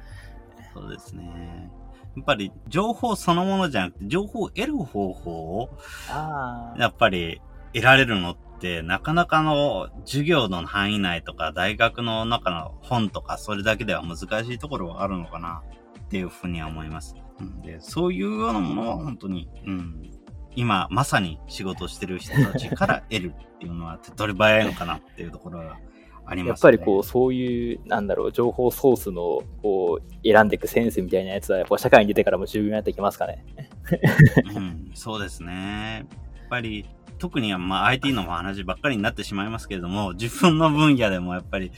[0.73, 1.71] そうですね。
[2.15, 5.69] やっぱり情報そのものじゃなくて、情報を得る方法を
[6.09, 7.41] あやっぱり
[7.73, 15.63] 得られるのって、なかなかの授業の範囲内とか、大学の中の本とか、それだけでは難しいところはあるのかな
[16.05, 17.15] っていうふうには思います。
[17.39, 20.11] うんでそういうようなものは本当に、うん、
[20.55, 25.79] 今まさに仕事をしてる人たちから得るっていうのは手っ取り早いのかなっていうところが
[26.25, 33.43] ありやっますぱりこう、そういう、なんだろう、情報ソースの、こう、選んでいくセンスみたいなやつは、やっぱ社会に出てからも十分になってきますかね。
[34.55, 36.05] うん、そうですね。
[36.39, 36.85] やっぱり、
[37.17, 41.71] 特にまあ IT の話ばっかりになってしまいますけれども、自分の分野でもやっぱり、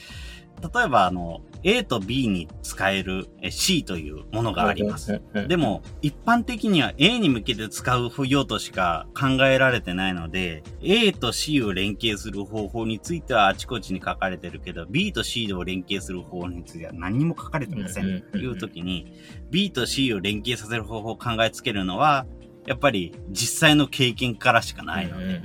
[0.74, 5.20] 例えばあの、A と B に使えるえ C というものがあります。
[5.48, 18.22] でも、一般的には A に向けて使う用途しか考えられてないので、A と C を連携する方法についてはあちこちに書かれてるけど、B と C を連携する方法については何にも書かれてませうん。
[18.32, 19.12] という時に、
[19.50, 22.28] B と C を連携させる方法を考えつけるのは、
[22.68, 25.42] やっぱり実際の経験からしかないので、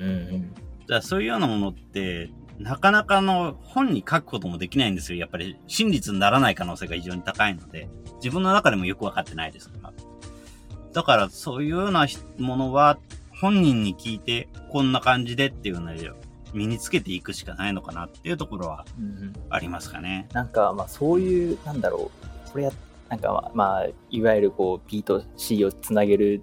[1.01, 5.19] そういうようなものって、なかなかの本に書くこともできないんですよ。
[5.19, 9.93] やっぱり真実にならない可能性が非常に高いので、自分の中でもよくわかってないですから。
[10.93, 12.07] だからそういうような
[12.39, 12.99] ものは
[13.41, 15.95] 本人に聞いてこんな感じでっていうのを
[16.53, 20.29] 身につけていくしかないのかなっていうところはうんうんありますかね。
[20.35, 22.11] なんか、まあそういう、なんだろ
[22.47, 22.73] う、これや、
[23.09, 26.43] なんかまあ、いわゆるこう B と C をつなげる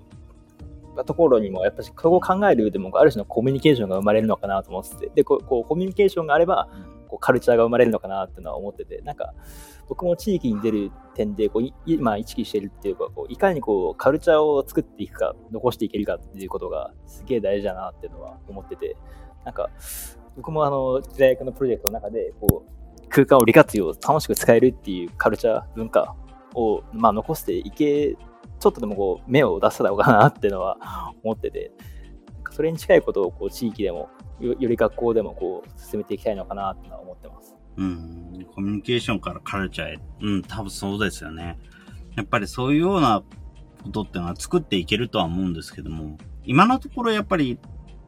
[1.03, 6.69] ところにも、やっぱりそこを考える上でも、ある種のコミュニケーションが生まれるのかなと思ってて、で、こう、コミュニケーションがあれば、
[7.07, 9.33] こうカルチャーが生まれるのかなっていうのは思ってて、なんか、
[9.87, 18.97] 僕も地域に出る点でこう今意識してるっていうかこういかにこうカルチャーを作っていくか残していけるかっていうことがすげえ大事だなっていうのは思ってて。
[19.47, 19.69] なんか
[20.35, 26.17] 僕もあの大学のプロジェクトの中でこう空間を利活用楽しく使えるっていうカルチャー文化
[26.53, 28.17] を、まあ、残していけ
[28.59, 31.71] ちょっとでもこう目を出せた方がなっていうのは思ってて
[32.51, 37.55] それに近いことをこう地域でもより学校でもこう進めていきたいのかなってのは思ってます。
[37.77, 39.99] うん、コミュニケーションからカルチャーへ。
[40.21, 41.59] うん、多分そうですよね。
[42.15, 43.23] やっぱりそういうような
[43.83, 47.59] ことっていうのは作っていけるとは思うんですけども、今のところやっぱり、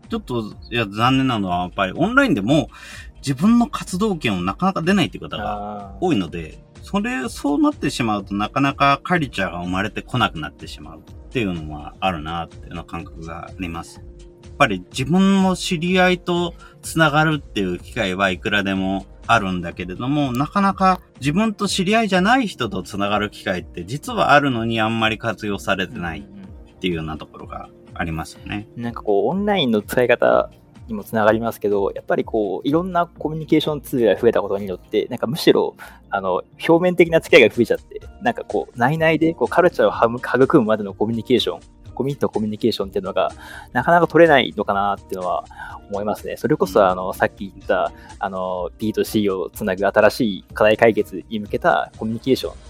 [0.09, 2.69] ちょっと、いや、残念なのは、やっぱりオンラインでも
[3.17, 13.97] 自分の活動権をなかなか出ないっていう方が多いので、それ、そうなってしまうとなかなかカルチャーが生まれてこなくなってしまうっていうのはあるなっていうような感覚があります。
[13.97, 14.01] や
[14.49, 28.67] っぱり自分の知り合いと繋がるっていう機会はいくらでもあるんだけれども、なかなか自分と知り合いじゃない人と繋がる機会って実はあるのにあんまり活用されてないっていうようなところがありますよね。
[28.75, 30.49] なんかこう、オンラインの使い方
[30.89, 35.75] にもつながりますけど、やっぱりこう、いろんなコミュニケーションツールが増えたことによって、なんかむしろ、
[36.09, 41.59] あの、表面的な付き合いが増えちゃって、なんかこう、内々でこうカルチャーを育むまでのコミュニケーション
[41.99, 43.29] コミットコミュニケーションっていうのが、
[43.73, 45.43] なかなか取れないのかなっていうのは
[45.89, 46.37] 思いますね。
[46.37, 52.68] それこそ、あの、さっき言った、あの、B と C をつなぐ新しい課題解決に向けたコミュニケーション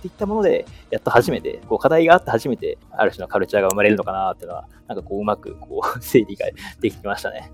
[0.00, 6.46] っていったもので、やっと初めて、こう課題があって初めて、ある種のカルチャーが生まれるのかなっていうのは、なんかこう、うまく、 こう、整理が
[6.80, 7.52] できましたね。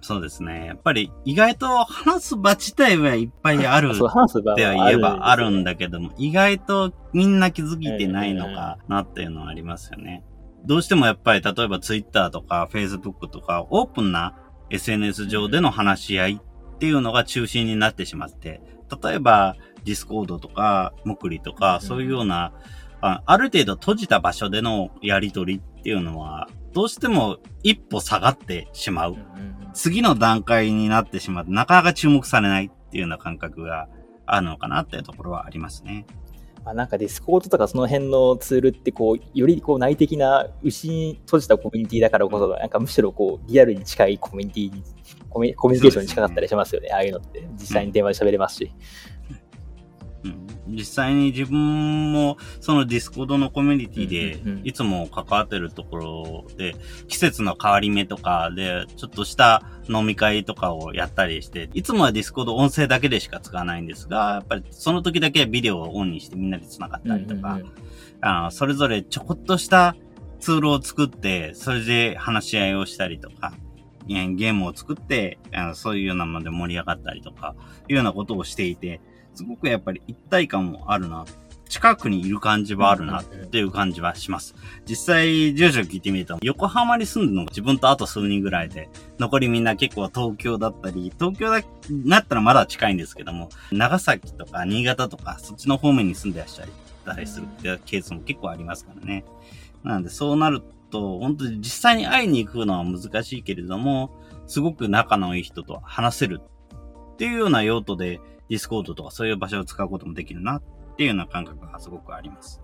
[0.00, 0.66] そうですね。
[0.66, 3.94] やっぱり、意外と話す場自体はいっぱいある。
[3.96, 10.24] そう、話す場では言えばあるんだけども、意外とみんな気づいてないのかなっていうのはありますよね。
[10.64, 14.34] どうしてもやっぱり、例えば Twitter とか Facebook とか、オープンな
[14.70, 16.40] SNS 上での話し合い
[16.76, 18.60] っていうのが中心になってしまって、
[19.02, 22.52] 例えば、 Discord とか、 mocri とか、そういうような、
[23.00, 29.16] あある程度閉じた場所でのやりとりっていうのは、どうしても一歩下がってしまう。
[29.72, 33.88] 次の段階になってしまって、なかなか注目されないっていうような感覚が
[34.26, 36.04] あるのかなっていうところはありますね。
[36.64, 44.82] まあ、なんか Discord とかその辺のツールってこう、よりこう内的なうちに閉じたコミュニティだからこそ、なんかむしろこう、リアルに近いコミュニティに
[45.30, 46.88] コミュニケーションに近かったりしますよね。
[46.92, 47.46] ああいうのって。
[47.52, 48.72] 実際に電話で喋れますし。
[50.66, 56.74] 実際に自分もその Discord のコミュニティでいつも関わってるところで
[57.08, 67.60] 季節の変わり目とかでちょっとした飲み会とかをやったりしていつもは Discord 音声だけでしか使わないんですがやっぱりその時だけビデオをオンにしてみんなで繋がったりとか、
[68.20, 69.96] あのそれぞれちょこっとした
[70.40, 73.52] ツールを作ってそれで話し合いをしたりとか
[74.06, 75.38] ゲームを作って、
[75.74, 77.54] そういうようなもので盛り上がったりとか、
[77.88, 79.00] いうようなことをしていて、
[79.36, 81.24] すごくやっぱり一体感もあるな。
[81.68, 84.54] 近くにいる感じはあるなっていう感じはします。
[84.88, 96.68] 実際、住所聞いてみると、横浜に住んでるのが自分とあと数人ぐらいで、残りみんな結構東京だったり、東京だ、なったらまだ近いんですけども、長崎とか新潟とか、そっちの方面に住んでらっしゃっ
[97.04, 99.24] たりするっていうケースも結構ありますからね。
[99.82, 104.12] なので、そうなると、本当に実際に会いに行くのは難しいけれども、
[104.46, 106.40] すごく仲のいい人と話せる
[107.14, 110.62] っていうような用途で、 Discord とかそういう場所を使うこともできるなっ
[110.96, 112.60] ていうような感覚がすごくあります。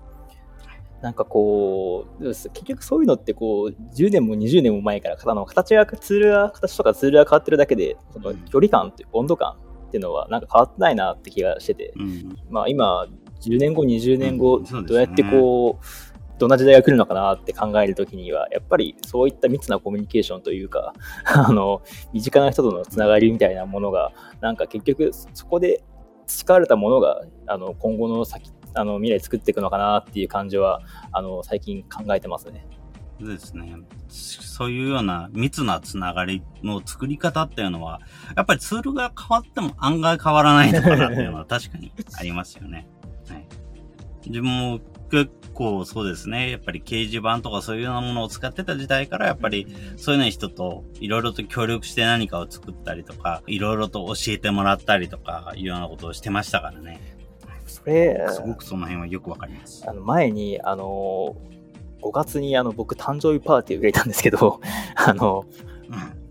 [1.02, 9.56] なんかこう、結局そういうのってこう、10年も20年も前からあの形が、ツールが、形とかツールが変わってるだけで、その距離感っていう温度感
[9.88, 13.08] っていうのはなんか変わってないなって気がしてて、うん、まあ今、
[13.40, 16.11] 10年後、20年後、どうやってこう、
[16.42, 20.92] どんな時代が来るのかなって考えるときには、やっぱりそういった密なコミュニケーションというか、
[21.24, 25.84] あの、身近な人とのつながりみたいなものが、なんか結局そこで
[26.26, 30.80] 培われたものが、あの、今後の先、あの、未来作っていくのかなっていう感じは、
[31.12, 32.66] あの、最近考えてますね。
[33.20, 33.76] そうですね。
[34.08, 38.00] そういうような密なつながりの作り方っていうのは、
[38.34, 42.88] やっぱりツールが変わっても案外変わらないのかなっていうのは確かにありますよね。
[43.28, 43.46] はい。
[44.26, 46.50] 自分も結構そうですね。
[46.50, 57.00] やっぱり掲示板とかそういうようなものを使ってた時代から、やっぱりそういうような人といろいろと協力して何かを作ったりとか、いろいろと教えてもらったりとか、いうようなことをしてましたからね。
[57.66, 59.84] それ、すごくその辺はよくわかります。
[59.88, 61.36] あの前に、あの、
[62.02, 64.60] 5月にあの僕誕生日パーティーを入れたんですけど、
[64.96, 65.44] あの、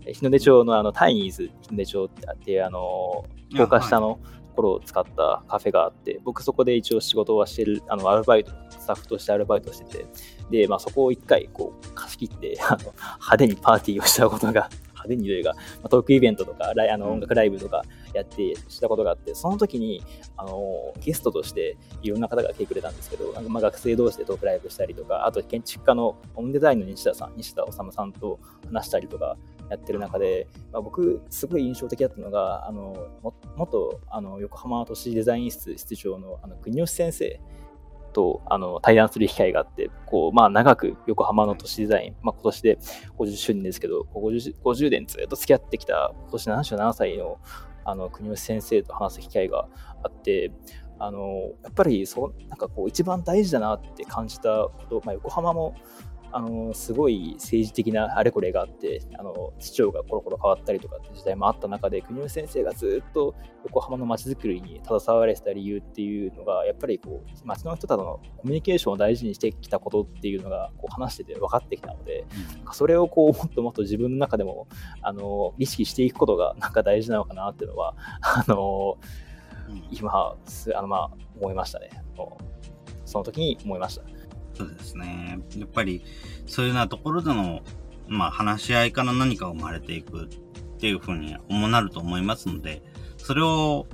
[0.04, 3.24] うん、日の出町のあのタイニーズ日の出町ってあって、あの、
[3.56, 4.20] 高架下の
[4.52, 10.06] 頃を使ったカフェがあって、僕そこで一応仕事はしてる、あの、アルバイト、スタッフとしてアルバイトしてて、
[10.50, 14.68] で、まあそこを一回こう貸し切って、あの、派手にパーティーをしたことが
[15.02, 17.82] 派手にというか、まあ、トークイベントとか、あの音楽ライブとか
[18.14, 20.02] やってしたことがあって、その時に、
[20.36, 29.36] あの、ゲストとしていろんな方が来てくれたんですけど、なんかまあ学生同士でトークライブしたりとか、あと建築家のオンデザインの西田さん、西田治さんと話したりとか
[29.70, 33.08] やってる中で、まあ、僕、すごい印象的だったのが、あの、
[33.56, 37.40] 元、あの、横浜都市デザイン室室長の、あの、国吉先生
[38.12, 42.78] とあの対談する機会があって、こうまあ、長く横浜の都市デザイン、まあ、今年で
[43.18, 47.38] 50周年ですけど、50, 50年ずっと付き合ってきた、今年77歳の
[47.84, 49.66] あの国吉先生と話す機会が
[50.04, 50.52] あって、
[50.98, 55.74] あのやっぱりそなんかこう一番大事だなって感じたこと、まあ、横浜も
[56.32, 72.24] あのすごい政治的なあれこれがあってあの市長がコロコロ変わったりとかって時代もあった中で国吉先生がずっと横浜の街づくりに携われてた理由っていうのがやっぱりこう街の人とのコミュニケーションを大事にしてきたことっていうのがこう話してて分かってきたので、
[72.66, 74.68] うん、それをこうもっともっと自分の中でも
[75.02, 78.98] あの意識していくことがなんか大事なのかなっていうのはあの、
[79.68, 81.90] うん、今あのまあ思いましたね。
[83.04, 84.21] その時に思いました。
[84.62, 85.38] そうですね。
[85.56, 86.02] やっぱり、
[86.46, 87.60] そういうようなところでの、
[88.08, 90.28] まあ、話し合いから何か生まれていくっ
[90.78, 92.82] ていうふうに思なると思いますので、
[93.16, 93.86] それを、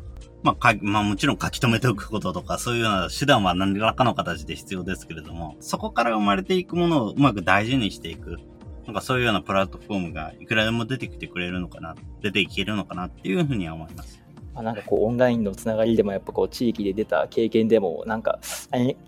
[0.43, 8.39] まあ、か、まあもちろん書き留めておくこととか、そういうような手段は何らかの形で必要ですけれども、そこから生まれていくものをうまく大事にしていく。
[8.87, 14.23] なんかそういうようなプラットフォームがいくらでも出てきてくれるのかな、出ていけるのかなっていうふうには思います。
[14.63, 18.41] なんかこうオンラインのつながりでもやっぱこう地域で出た経験でもなんか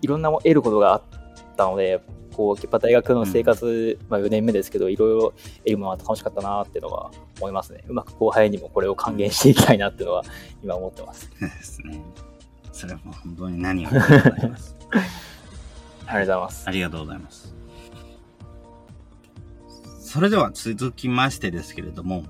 [0.01, 1.03] いろんなも得ることがあっ
[1.55, 2.01] たので、
[2.35, 7.83] こうやっぱ大学の生活、まあ、4年目ですけど、いろいろ得るものは楽しかったなっていうのは思いますね。
[7.87, 10.23] うまく後輩にもこれを還元していきたいなっていうのは
[10.63, 11.29] 今思ってます。
[11.39, 12.01] ですね。
[12.71, 14.75] それは本当に何をありがとうございます。
[16.07, 16.63] ありがとうございます。
[16.67, 17.55] ありがとうございます。
[19.99, 22.23] それでは続きましてですけれども、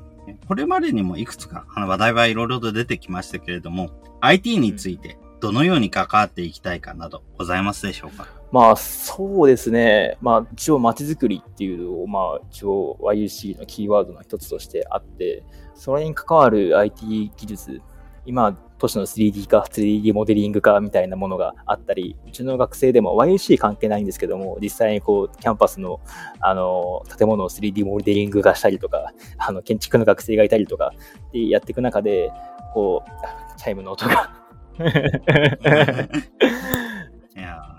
[0.47, 8.40] これまでにもいくつか話題はいろいろと出てきましたけれども、IT についてどのように関わっていきたいかなどございますでしょうか？
[8.51, 10.17] まあそうですね。
[10.21, 15.43] まあ一応街づくりっていうのを、まあ一応 YUC のキーワードの一つとしてあって、
[15.73, 17.81] それに関わる IT 技術、
[18.25, 25.99] 今、都市の 3D 化、3D モデリング化みたいなものがあったり、うちの学生でも YUC 関係ないんですけども、実際にこう、キャンパスの、
[26.39, 30.93] あの、建物を 3D モデリング化したりとか、あの、建築の学生がいたりとか、
[31.31, 32.31] でやっていく中で、
[32.73, 33.09] こう、
[33.57, 34.33] チャイムの音が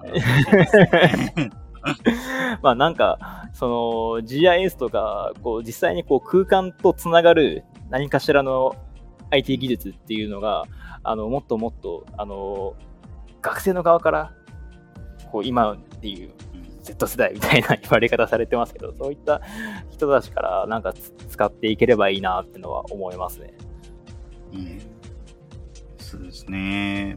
[2.62, 3.74] まあなんか、その
[4.26, 8.76] GIS とか、こう実際にこう空間とつながる何かしらの
[9.30, 10.64] IT 技術っていうのが、
[11.02, 12.74] あのもっともっと、あの、
[13.40, 14.32] 学生の側から、
[15.30, 16.30] こう今っていう
[16.82, 19.40] Z 世代みたいな言われ方されてますけど、そういった
[19.90, 20.92] 人たちからなんか
[21.28, 23.54] 使っていければいいなってのは思いますね。
[24.52, 24.80] うん。
[25.98, 27.16] そうですね。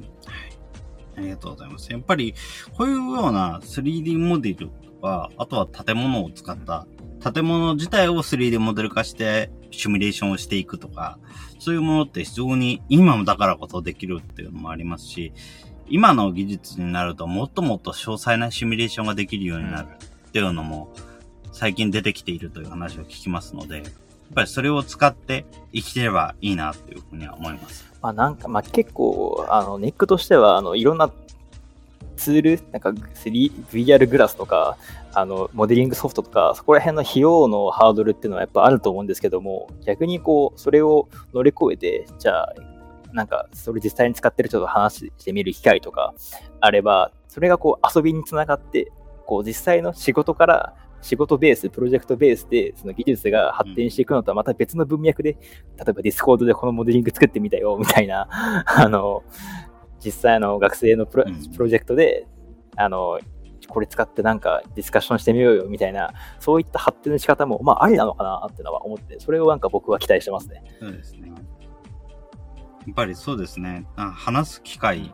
[1.18, 1.91] ありがとうございます。
[1.91, 2.34] やっぱり、
[2.74, 6.88] こういうような 3D モデルとか、あとは建物を使った、
[7.32, 11.20] 建物自体を 3D モデル化して、シミュレーションをしていくとか、
[11.59, 15.34] そういうものって非常に今もだからこそできるっていうのもありますし、
[15.88, 19.88] 今の技術になるともっともっと詳細なシミュレーションができるようになる
[20.28, 20.91] っていうのも
[21.51, 23.84] 最近出てきているという話を聞きますので、
[24.34, 27.86] ぱりそれを使って生きてればいいなというふうには思います。
[28.01, 31.11] まあなんか、まあ結構、あの、ネックとしては、あの、いろんな
[32.17, 34.78] ツール、なんか VR グラスとか、
[35.13, 42.53] あの、モデリングソフトとか、そこら辺の費用のハードルっていうのはやっぱあると思うんですけども、逆にこう、それを乗り越えて、じゃあ、
[43.13, 46.13] なんか、それ実際に使ってる人と話してみる機会とか
[46.59, 48.91] あれば、それがこう遊びにつながって、
[49.26, 50.73] こう実際の仕事から
[51.06, 55.38] 仕事ベース、プロジェクトベースで、その技術が発展していくのとはまた別の文脈で、例
[55.88, 58.28] えば Discord でこのモデリング作ってみたよ、みたいな、
[58.66, 59.24] あの、
[60.03, 62.28] 実際の学生のプロプロジェクトで、
[62.76, 63.20] あの、
[63.68, 70.64] これ使ってなんかディスカッションしてみようよみたいな、そういった発展の仕方も、まあ、ありなのかなってのは思って、それをなんか僕は期待してますね。
[70.80, 71.30] そうですね。
[71.30, 73.86] やっぱりそうですね。
[73.95, 75.14] 話す機会、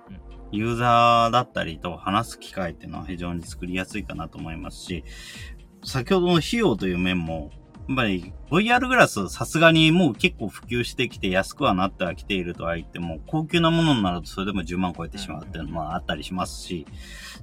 [0.52, 5.06] ユーザーだったりと話す機会っていうのは非常に作りやすいかなと思いますし、
[5.84, 7.52] 先ほどの費用という面も、
[7.88, 16.86] やっぱり VR グラスさすがにもう結構普及してきて安くはなってはきているとは言っても、高級なものになるとそれでも10万超えてしまうっていうのもあったりしますし、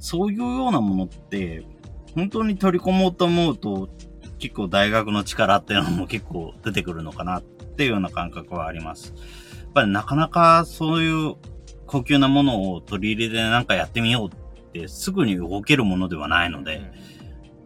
[0.01, 1.65] そういうようなものって、
[2.15, 3.91] 本当に取り込もうと思うと、
[4.39, 9.15] 結構大学の力っていうのも結構出てくるのかなっていうような感覚はあります。
[9.17, 11.35] やっぱりなかなかそういう
[11.87, 16.93] 高級なものを取り入れてなんかやってみようってすぐに動けるものではないので、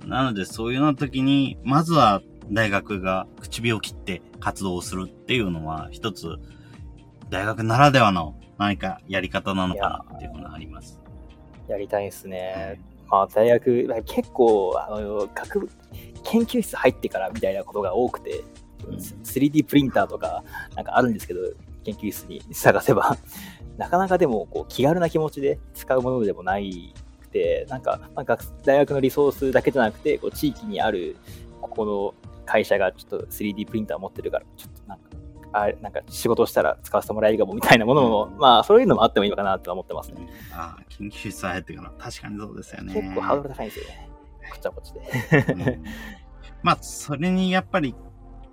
[0.06, 6.36] なのでそういうような時に、まずは大学が口火を切って活動をするっていうのは一つ
[7.30, 11.00] 大学ならではの何かやり方なのかなっていうのがあります。
[11.68, 12.80] やりたいですね。
[13.08, 15.70] まあ大学、結構、あの、学部、
[16.24, 18.42] 研究室入ってからみたいなことが多くて、
[19.24, 20.42] 3D プリンターとか
[20.74, 21.40] なんかあるんですけど、
[21.84, 23.16] 研究室に探せば
[23.76, 27.01] なかなかでもこう気軽な気持ちで使うものでもないく
[27.32, 31.16] て、なんか、まあ、大学のリソースだけじゃなくて、こう地域にある
[31.60, 32.14] ここの
[32.44, 35.04] 会社がちょっと 3D プリンター持ってるから、ちょっとなんか、
[35.54, 40.26] あなんか仕事したら使わせてもらえるかもみたいなものも、まあそういうのもあってもいいのかなと思ってますね。
[40.52, 42.94] ああ、研究室入ってから確かにそうですよね。
[42.94, 44.08] 結構ハードル高いんですよね。
[44.50, 45.54] こっちはこっちで。
[45.54, 45.84] うん、
[46.62, 47.94] まあ、それにやっぱり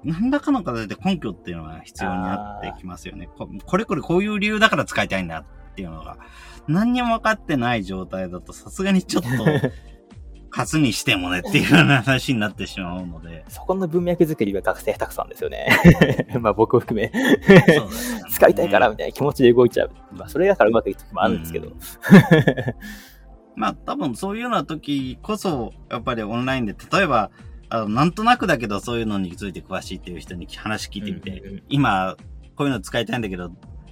[0.04, 3.30] 何らかの形で根拠っていうのが必要になってきますよね。
[3.66, 6.18] これこれこういう理由だから使いたいんだっていうのが、
[6.70, 9.30] 何にも分かってない状態だとさすがにちょっと、
[10.52, 13.46] 数にしてもねっていうような話になってしまうので。
[13.50, 15.68] そこの文脈作りは学生たくさんですよね。
[16.42, 17.14] まあ僕を含めね、
[18.32, 19.92] 使いたいからみたいな気持ちで動いちゃう。
[20.12, 21.68] まあそれだからうまくいく時もあるんですけど。
[21.68, 21.76] うん、
[23.56, 27.30] まあ多分そういうような時こそ、やっぱりオンラインで、例えば、
[27.70, 32.18] あの、なんとなくだけどそういうのについて詳しいっていう人に話聞いてみて、うんうんうん、今、
[32.56, 33.52] こういうの使いたいんだけど、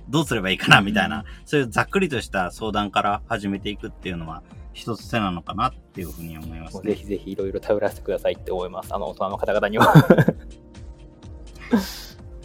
[0.10, 4.44] どうすればいいかなみたいな、うん、そういうざっくりとした相談から始めていくっていうのは、
[4.74, 8.94] 一つ手なのかなっていうふうに思います、ね、ぜひぜひいろいろ頼らせてくださいって思います。
[8.94, 9.92] あの、大人の方々には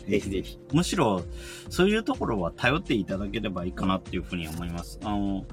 [0.07, 0.59] ぜひぜひ。
[0.73, 1.23] むしろ、
[1.69, 4.99] そういうところは頼っていただければいいかなっていうふうに思います。
[5.05, 5.45] あの、やっ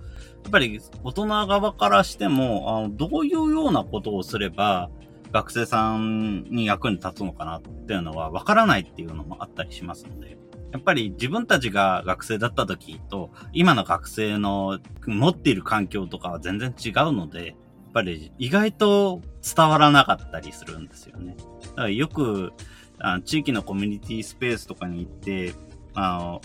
[0.51, 4.89] ぱり大人側からしても、あのどういうようなことをすれば、
[5.31, 10.37] 学生さんに役に立つのかなっていうのは分からないっていうのもあったりしますので、
[10.71, 17.55] やっぱり自分たちが学生だった時と、今の学生の持っている環境とかは全然違うので、やっ
[17.93, 19.21] ぱり意外と
[19.55, 21.35] 伝わらなかったりするんですよね。
[21.61, 22.53] だからよく、
[22.99, 25.53] あ地域のコミュニティスペースとかに行って、
[25.95, 26.41] あの、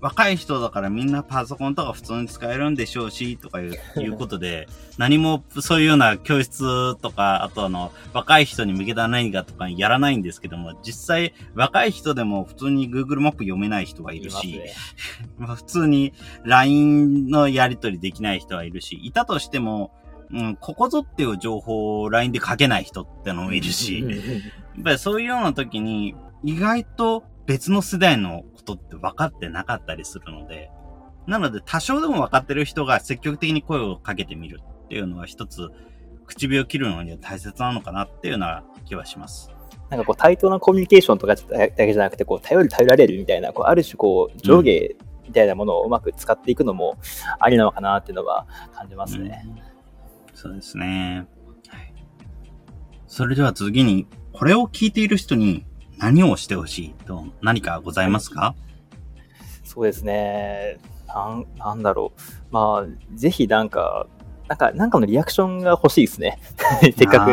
[0.00, 4.68] 若い人だからみんなパソコンとか普通に使えるんでしょうし、とかいういうことで、
[4.98, 14.74] 何もそういうような教室とか、あとあの、若い人に向けた何かとかやらないんですけども、実際若い人でも普通に Google マップ読めない人はいるし、ね、
[15.40, 16.12] 普通に
[16.44, 19.92] LINE のやり取りできない人はいるし、いたとしても、
[20.30, 24.06] うん、ここぞっていう情報を LINE で書けない人ってのもいるし、や
[24.80, 30.70] っぱりそういうような時に、意外と別の世代のことって分かってなかったりするので、
[31.26, 35.70] なので多少でも分かってる人が積極的に声をかけてみるっていうのは一つ、
[36.26, 39.50] 口火を切るのには大切なのかなっていうような気はします。
[39.88, 46.98] なんかこう対等なコミュニケーションとかだけじゃなくて、こう頼り頼られるみたいな、こうある種こう上下みたいなものをうまく使っていくのも
[47.38, 49.44] ありなのかなっていうのは感じますね。
[49.46, 49.60] うん、
[50.34, 51.26] そうですね。
[51.68, 51.94] はい。
[53.06, 55.64] それでは次に、これを聞いている人に
[55.98, 58.54] 何をしてほしいと何かございますか？
[59.64, 60.78] そうですね。
[61.08, 62.20] なん、なんだろう。
[62.50, 64.06] まあ、ぜひなんか、
[64.48, 66.38] なんか、なんかのリアクションが欲しいですね。
[66.80, 67.30] せっかく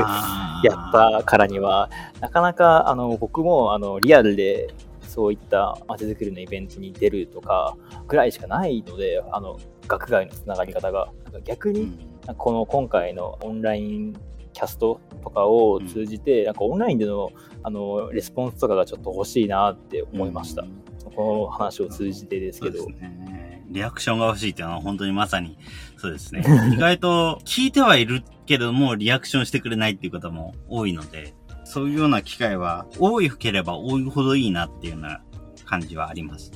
[0.68, 1.90] やったからには。
[2.20, 7.76] なかなか、あの、僕も、あの、リアルで、そういった街づくりのイベントに出るとか
[8.08, 9.58] ぐらいしかないので、あの、
[9.88, 11.10] 学外のつながり方が。
[11.44, 12.08] 逆に、
[12.38, 14.14] この今回のオンライン
[14.54, 17.32] キャストとかを通じて、うん、なんかオンラインでの
[17.64, 20.64] あのレスポンスとかがちょっと欲しいなって思いました。
[20.64, 20.84] うん、
[21.16, 22.86] この話を通じてですけど。
[22.88, 25.58] ね、リアクションが欲しいっていうのは本当にまさに
[25.98, 26.44] そうですね。
[26.74, 31.34] 意外と聞いてはいるけどもリアクションしてくれないっていう方も多いので、
[31.64, 35.22] そういうような機会は多いければ多いほどいいなっていうような
[35.66, 36.52] 感じはあります。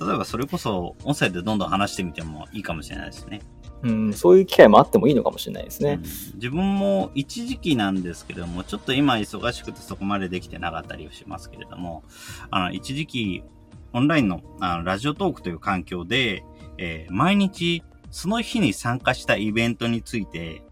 [0.00, 3.40] 例えばそれこそ音声でどんどん話してみてもいいかもしれないですね。
[3.82, 6.02] うん、そういう機会もあってもいいのかもしれないですね、うん、
[6.34, 12.02] 自分も一時期なんですけども、ちょっと今忙しくてそこまでできてなかったりしますけれども、
[12.50, 13.44] あの、一時期、
[13.92, 16.44] オンラインのあのラジオトークという環境で、
[16.76, 20.62] えー、毎日、その日に参加したイベントについて、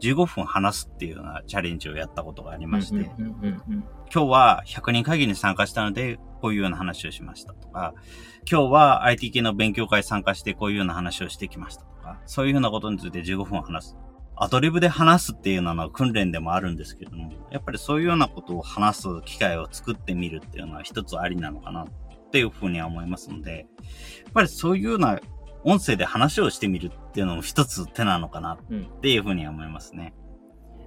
[0.00, 3.62] 15分話すっていうようなチャレンジをやったことがありまして、今
[4.12, 7.94] 日は100人会議に参加したので、こういうような話をしましたとか、
[8.50, 13.96] 今日は IT 系の勉強会参加してこういうような話をしてきましたとか、そういうようなことについて15分話す。
[14.36, 23.66] アドリブで話すっていうのは訓練でもあるんですけども、やっぱりそういうようなことを話す機会を作ってみるっていうのは一つありなのかなっていうふうには思いますので、
[24.24, 25.20] やっぱりそういうような
[25.62, 30.12] 音声で話をしてみるっていうのも一つ手なのかなっていうふうには思いますね。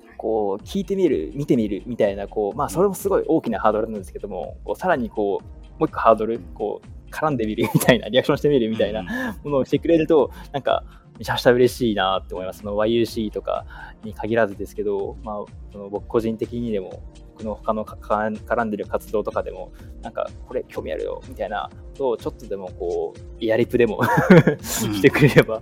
[0.10, 10.84] うん、こう聞いてみる、見てみるみたいな、こう、まあそれもすごい大きなハードルなんですけども、こうさらにこう、もう一個ハードル、こう、絡んでみるみたいな、リアクションしてみるみたいなものをしてくれると、なんか、
[11.18, 12.60] めちゃくちゃ嬉しいなって思います。
[12.60, 13.66] その YUC とか
[14.04, 17.02] に限らずですけど、まあ、その僕個人的にでも、
[17.34, 24.02] 僕の他の絡んでる活動とかでも、なんか、これ興味あるよ、みたいなとをちょっとでもこう、やりプでも
[24.62, 25.62] してくれれば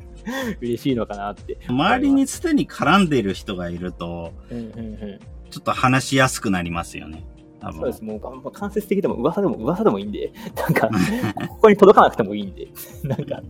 [0.61, 4.31] 嬉しいのかなって周りにすでに絡んでいる人がいると、
[5.49, 7.25] ちょっと話しやすくなりますよね。
[7.73, 8.03] そうです。
[8.03, 10.89] もう、間接的でも噂でも、噂でもいいんで、 なんか、
[11.47, 12.67] ここに届かなくてもいいんで、
[13.03, 13.41] なんか、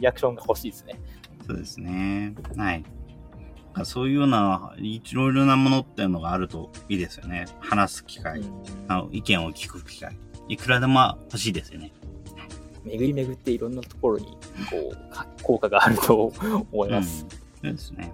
[0.00, 1.00] リアクションが欲しいですね。
[1.46, 2.34] そうですね。
[2.56, 2.84] はい。
[3.84, 7.46] そういうような、いろいろなものっていうのがあるといいですよね。
[7.60, 8.42] 話す機会、
[8.88, 10.16] あの意見を聞く機会。
[10.48, 11.92] いくらでも欲しいですよね。
[12.84, 16.32] 巡り巡っていろんなところに、こう、効果があると
[16.72, 17.26] 思います。
[17.62, 18.12] うん、そうですね。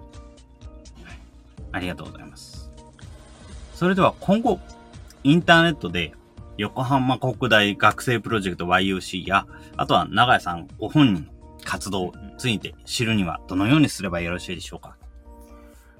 [1.71, 2.56] ありがとうございます。
[3.77, 4.59] それでは今後、
[5.23, 6.11] インターネットで
[6.57, 11.31] 横浜国大学生プロジェクト YUC や、あとは長屋さんご本人の
[11.63, 14.97] 活動について知るにはどのようにすればよろしいでしょうか？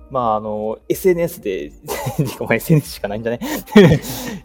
[0.09, 1.71] まあ、あの、SNS で、
[2.49, 3.39] SNS しかないんじゃね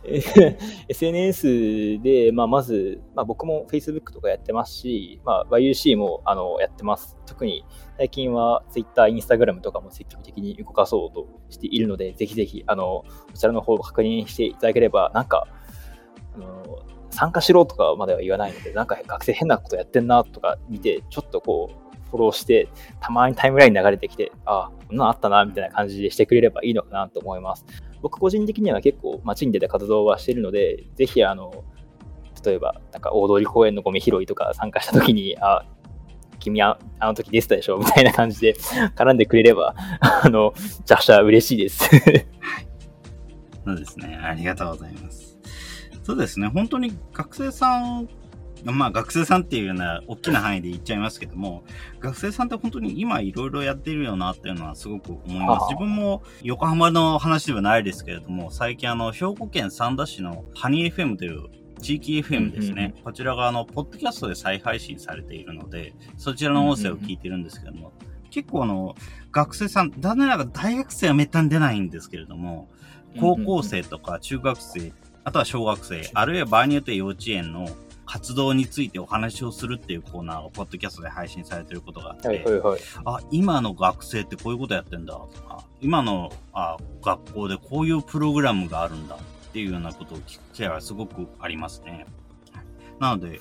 [0.89, 7.17] ?SNS で、まあ、まず、まあ、僕も Facebook とかやってますし、まあ、YUC も、あの、やってます。
[7.27, 7.65] 特に、
[7.97, 15.47] 最近は Twitter、Instagram とかも積極的に動かそうとしているので、ぜひぜひ、あの、こちらの方を確認していただければ、なんか、
[16.35, 22.69] あの、参加しろとかまでは言わないので、なんか学生変なことやってんなとか見て、ちょっとこう、フォローして、
[23.01, 27.65] たまにタイムラインに流れてきて、ああ、こんなのあったな、みたいな感じでしてくれればいいのかなと思います。
[28.03, 31.65] 僕個人的には結構街に出て活動はしているので、ぜひあの、
[32.45, 35.65] 例えば、なんか大通公園のゴミ拾いとか参加した時に、あ、
[36.39, 38.55] 君はあの時出てたでしょみたいな感じで
[38.97, 40.53] 絡んでくれれば、あの、
[40.85, 42.27] じゃしゃ嬉しいですはい。
[43.65, 44.17] そうですね。
[44.17, 45.39] ありがとうございます。
[46.03, 46.49] そうですね。
[46.49, 48.09] 本当に学生さん
[48.65, 51.65] まあ学生さんっていうような大きな範囲で言っちゃいますけども、
[52.01, 55.67] 学生さんって本当に今いろいろやってるよなっていうのはすごく思います。
[55.71, 61.49] 自分も横浜の話ではないですけれども、最近あの、兵庫県三田市のハニー FM という
[61.81, 62.95] 地域 FM ですね。
[63.05, 67.93] こちらがあの、ポッドキャストで再配信されているので、そちらの音声を聞いてるんですけども、
[68.31, 68.95] 結構あの、
[69.33, 72.69] 学生さん、残念ながら大学生はめったに出ないんですけれども、
[73.21, 74.93] 高校生とか中学生、
[75.25, 77.69] あとは小学生、あるいは場合によって幼稚園の
[78.07, 92.07] 活動についてお話をするっていうコーナーがポッドキャストで配信されてることがあって、はいはいはい、あ、今の学生ってこういうことやってんだとか、今のあ学校でこういうプログラムがあるんだっていうようなことを聞く機会はすごくありますね。
[92.99, 93.41] なので、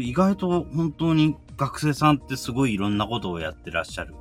[0.00, 4.14] 意外と本当に学生さんってすごいいろんなことをやってらっしゃる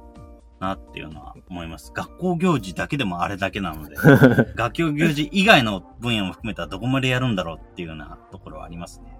[0.59, 1.91] なっていうのは思います。
[1.93, 3.95] 学校行事だけでもあれだけなので、
[4.55, 9.18] 学校行事以外の分野も含めたらどこまでやるんだろうっていうようなところはありますね。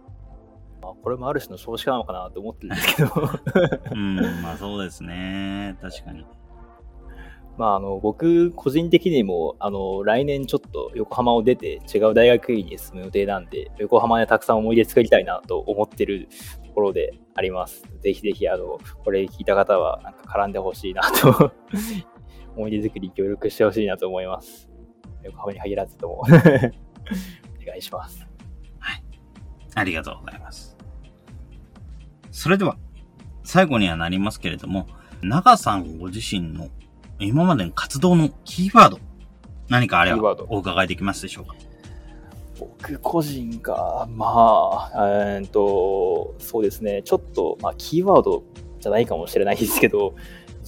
[0.90, 3.12] まあ、これもある種の少子化なのかなと思ってるんですけど
[3.92, 5.78] うん、まあそうですね。
[5.82, 6.26] 確かに。
[7.58, 16.30] まあ、あの僕、個人的にもあの来年ちょっと横浜を出て違う大学院に進む予定なんで、横浜でたくさん思い出作りたいなと思ってる
[16.66, 17.84] ところであります。
[18.00, 21.52] ぜひぜひ、あのこれ聞いた方はなんか絡んでほしいなと
[22.56, 24.70] 思い出作り協力してほしいなと思います。
[25.24, 28.26] 横浜に限らずとも お願いします。
[28.80, 29.04] はい。
[29.76, 30.79] ありがとうございます。
[32.40, 32.78] それでは、
[33.44, 34.88] 最後にはなりますけれども、
[35.22, 36.70] 長さんご自身の
[37.20, 39.00] 今までの活動のキーワード、
[39.68, 41.56] 何かあればお伺いできますでしょうか？
[42.58, 48.46] 僕個人が、まあ、えー、っと、そうですね、ちょっと、まあ、キーワード
[48.80, 50.16] じゃないかもしれないですけど、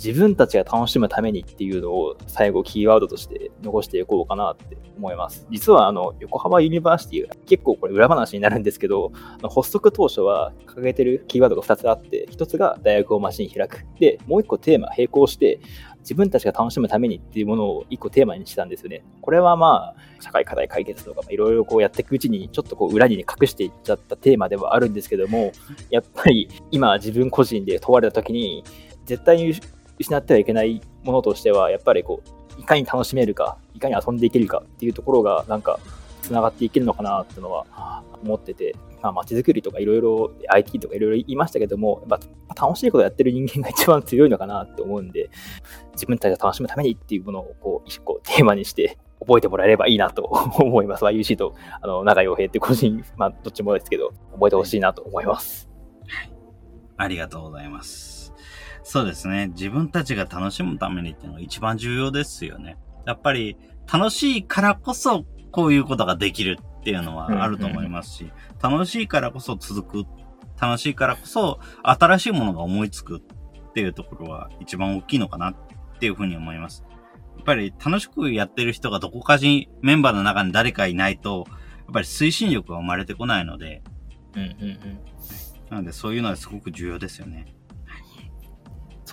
[0.04, 5.46] 自分たちが楽しむためにっていうのを最後キーワードとして残していこうかなって思います。
[5.52, 9.12] 実はあの横浜ユニバーシティ結構これ裏話になるんですけど、
[9.44, 13.86] 発足当初は掲げてるキーワードが2つあって、1つが大学を街に開く。
[14.00, 15.60] で、もう1個テーマ並行して、
[16.00, 19.04] 自分たちが楽しむためにっていうものを1個テーマにしたんですよね。
[19.22, 25.52] これはまあ、社会課題解決とかいろいろこうやっていくうちに、ちょっとこう裏に隠していっちゃったテーマではあるんですけども、
[25.92, 28.64] やっぱり今自分個人で問われた時に、
[29.06, 29.54] 絶対に
[30.00, 32.22] 失ってはいけないものとしては、やっぱりこ
[32.58, 35.80] う、いかに楽しめるか、いかに遊んでいけるかっていうところが、なんか、
[36.22, 42.20] つながっていけるのかなっていうのは思ってて、まあ、街づくりとかいろいろ IT とかいろいろ言いましたけども、やっ
[42.56, 45.30] ぱ楽しいことやってる人間が一番強いのかなって思うんで、
[45.94, 50.24] 自分たちが楽しむためにっていうものをこう一個テーマにして覚えてもらえればいいなと
[50.60, 51.06] 思います。
[51.06, 55.68] YUC とあの長洋平って個人、まあどっちもですけど、覚えてほしいなと思います。
[56.08, 56.32] はい。
[56.98, 58.11] ありがとうございます。
[58.84, 59.48] そうですね。
[59.48, 62.78] 自分たちが楽しむためにっていうのが一番重要ですよね。
[63.06, 63.58] やっぱり
[63.92, 70.10] 楽しいからこそこういうことができるっていうのはあると思いますし、楽しいからこそ続く、
[70.60, 75.56] 楽しいからこそ新しいものが思いつくっていうところは一番大きいのかなっ
[76.00, 76.84] ていうふうに思います。
[77.36, 83.84] やっぱり楽しくやってる人がどこかにメンバーの中に誰かいないと、やっぱり推進力が生まれてこないので、
[84.36, 85.00] うんうんうん。
[85.70, 87.54] なのでそういうのはすごく重要ですよね。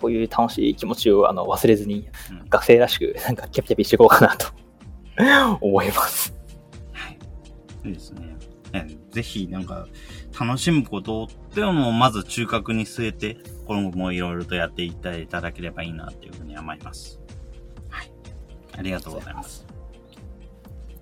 [0.00, 4.48] そういう楽しい気持ちをあの忘れずに、うん、学生らしく なんかキャピキャピしていこうかなと
[5.60, 6.34] 思います。
[6.92, 7.18] はい。
[7.88, 8.36] いいですね。
[9.10, 9.88] ぜひなんか
[10.38, 17.18] 楽しむことっていうのをまず中核に据えて、今後もいろいろとやっていっていただければいいなっていうふうに思います。
[17.88, 18.12] はい。
[18.76, 19.66] ありがとうございます。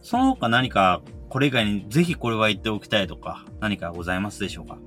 [0.00, 4.78] その他何かこれ以外にぜひこれは言っておきたいとか何かございますでしょうか？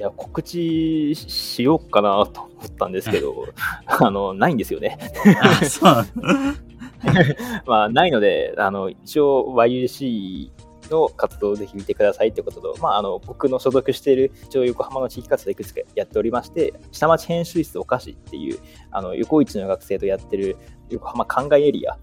[0.00, 3.46] いや、告知しようかなと思ったんですけど、
[3.84, 4.98] あの、ないんですよね。
[5.42, 6.06] あ、そう。
[7.68, 10.50] まあ、ないので、あの、一応 YUC
[10.90, 18.58] の活動をぜひ見てくださいってことと、まあ、あの僕の所属している一応横浜の地域活動いくつかやっておりまして、下町編集室お菓子っていう、
[18.90, 20.56] あの横市の学生とやってる
[20.88, 21.98] 横浜灌漑エリア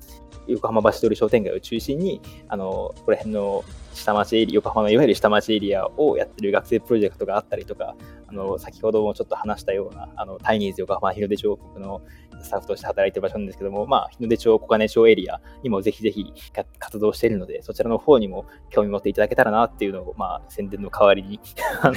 [0.47, 7.95] 横浜橋通り商店街を中心に、あの、こら辺の下町エリア、横浜のいわゆる下町エリアをやってる学生プロジェクトがあったりとか、
[8.27, 12.01] あの、先ほどもちょっと話したような、あの、タイニーズ横浜日の出彫刻の
[12.41, 16.33] スタッフとして働いてる場所なんですけども、まあ、日の出町、小金町エリアにもぜひぜひ
[16.79, 21.39] 活動しているので、そちらの方にも興味持っていただけたらなっていうのを、まあ、宣伝の代わりに
[21.81, 21.93] あの、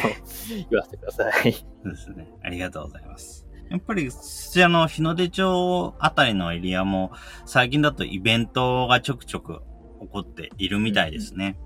[0.70, 1.52] 言わせてください。
[1.52, 2.32] そうですね。
[2.42, 3.49] ありがとうございます。
[3.70, 7.12] やっぱり、そちらの日の出町あたりのエリアも、
[7.46, 9.62] 最近だとイベントがちょくちょく
[10.00, 11.56] 起こっているみたいですね。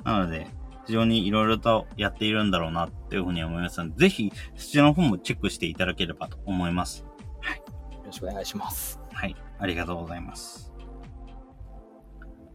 [0.00, 0.46] うん、なので、
[0.86, 7.04] 非常にいろいろとやっているんだろうなっていうふうに思いますので、ぜひそちらの方もチェックしていただければと思います。
[7.40, 7.56] はい。
[7.56, 7.64] よ
[8.04, 9.00] ろしくお願いします。
[9.12, 9.34] はい。
[9.58, 10.72] ありがとうございます。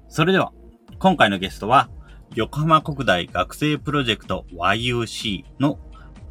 [0.08, 0.54] それでは、
[0.98, 1.90] 今回のゲストは、
[2.36, 5.78] 横浜国大学生プロジェクト YUC の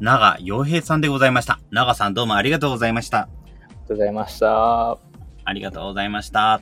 [0.01, 1.59] 長洋平さんでございました。
[1.69, 3.19] 長さんどうもありがとうございました。
[3.19, 4.97] ありがとうございました。
[5.45, 6.59] ありがとうございました。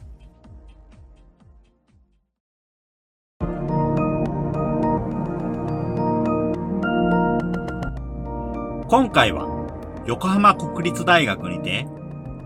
[8.90, 11.88] 今回は横浜国立大学にて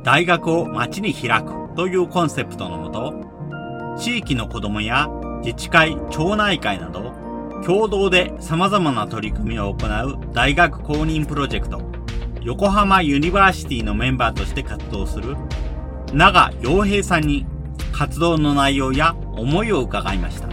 [0.03, 5.07] 大学を街に開くというコンセプトのもと地域の子供や
[5.43, 7.22] 自治会、町内会など
[7.65, 11.81] 共同で様々な取り組みを行う大学公認プロジェクト、
[12.41, 15.37] 横浜ユニバーシティのメンバーとして活動する
[16.13, 17.45] 長洋平さんに
[17.93, 20.49] 活動の内容や思いを伺いました。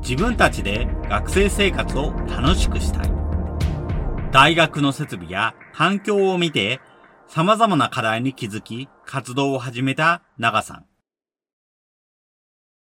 [0.00, 3.10] 自分たちで学生生活を楽しくしたい。
[4.30, 6.80] 大学の設備や環境を見て
[7.26, 10.84] 様々な課題に気づき活動を始めた長さん。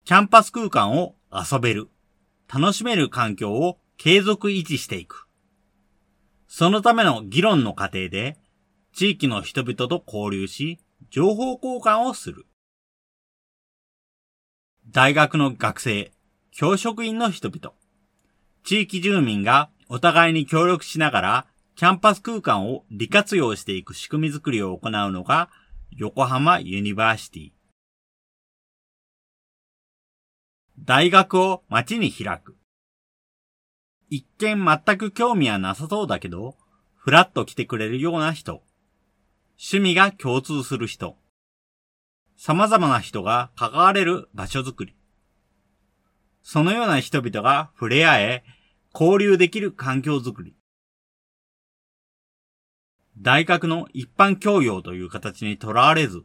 [0.05, 1.89] キャンパス空間を遊べる、
[2.53, 5.27] 楽しめる環境を継続維持していく。
[6.47, 8.38] そのための議論の過程で、
[8.93, 10.79] 地域の人々と交流し、
[11.09, 12.45] 情報交換をする。
[14.89, 16.11] 大学の学生、
[16.51, 17.73] 教職員の人々、
[18.63, 25.49] 地域住民がお互いに協力しながら、キャンパス空間を利活用していく仕組みづくりを行うのが、
[25.91, 27.61] 横浜ユニバーシティ。
[30.80, 32.55] 大学を街に開く。
[34.09, 36.57] 一見全く興味はなさそうだけど、
[36.95, 38.63] ふらっと来てくれるような人。
[39.57, 41.17] 趣味が共通する人。
[42.36, 44.95] 様々な人が関われる場所づくり。
[46.41, 48.43] そのような人々が触れ合え、
[48.93, 50.55] 交流できる環境づくり。
[53.17, 56.24] 大学の一般教養という形にとらわれず、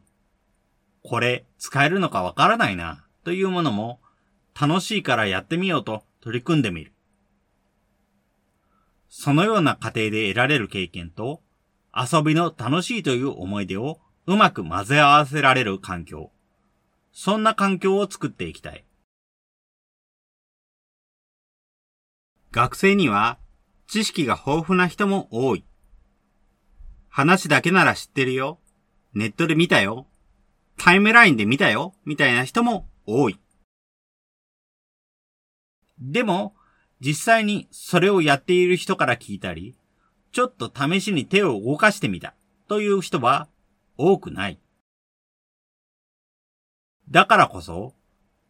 [1.03, 4.01] これ使えるのかわからないな、というものも
[4.59, 6.93] 楽しいからやってみようと取り組んでみる。
[9.07, 11.41] そのような過程で得られる経験と、
[11.95, 16.31] 遊びの楽しいという思い出をうまく混ぜ合わせられる環境。
[17.11, 18.85] そんな環境を作っていきたい。
[22.51, 23.37] 学生には
[23.87, 25.65] 知識が豊富な人も多い。
[27.09, 28.59] 話だけなら知ってるよ。
[29.13, 30.07] ネットで見たよ。
[30.77, 31.93] タイムラインで見たよ。
[32.05, 33.39] みたいな人も多い。
[35.99, 36.55] でも、
[36.99, 39.75] 実際にそれをやっている人から聞いたり、
[40.31, 42.35] ちょっと試しに手を動かしてみた
[42.67, 43.47] という人は
[43.97, 44.59] 多くない。
[47.09, 47.93] だからこそ、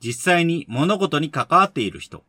[0.04, 2.24] 実際に物事に関わっている人、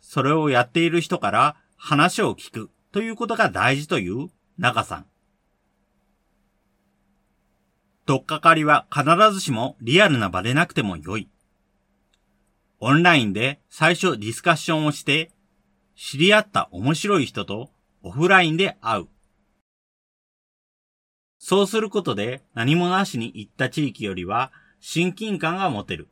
[0.00, 5.06] それをやっている人から話を聞くということが大事という長さん。
[8.06, 11.28] とっかかりは必ずしもリアルな場でなくても良い。
[12.80, 15.32] オンラインで最初ディスカッションをして、
[15.96, 17.70] 知り合った面白い人と
[18.02, 19.08] オフラインで会う。
[21.38, 26.08] そうすることで何もなしに行った地域よりは親近感が持てる。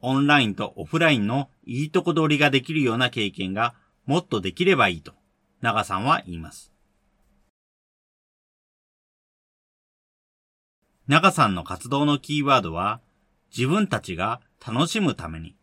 [0.00, 5.14] オンラインとオフラインのいいとこ取りができるような経験がもっとできればいいと、
[5.62, 6.70] 長さんは言います。
[11.08, 13.00] 長さんの活動のキーワードは、
[13.56, 15.55] 自分たちが楽しむために。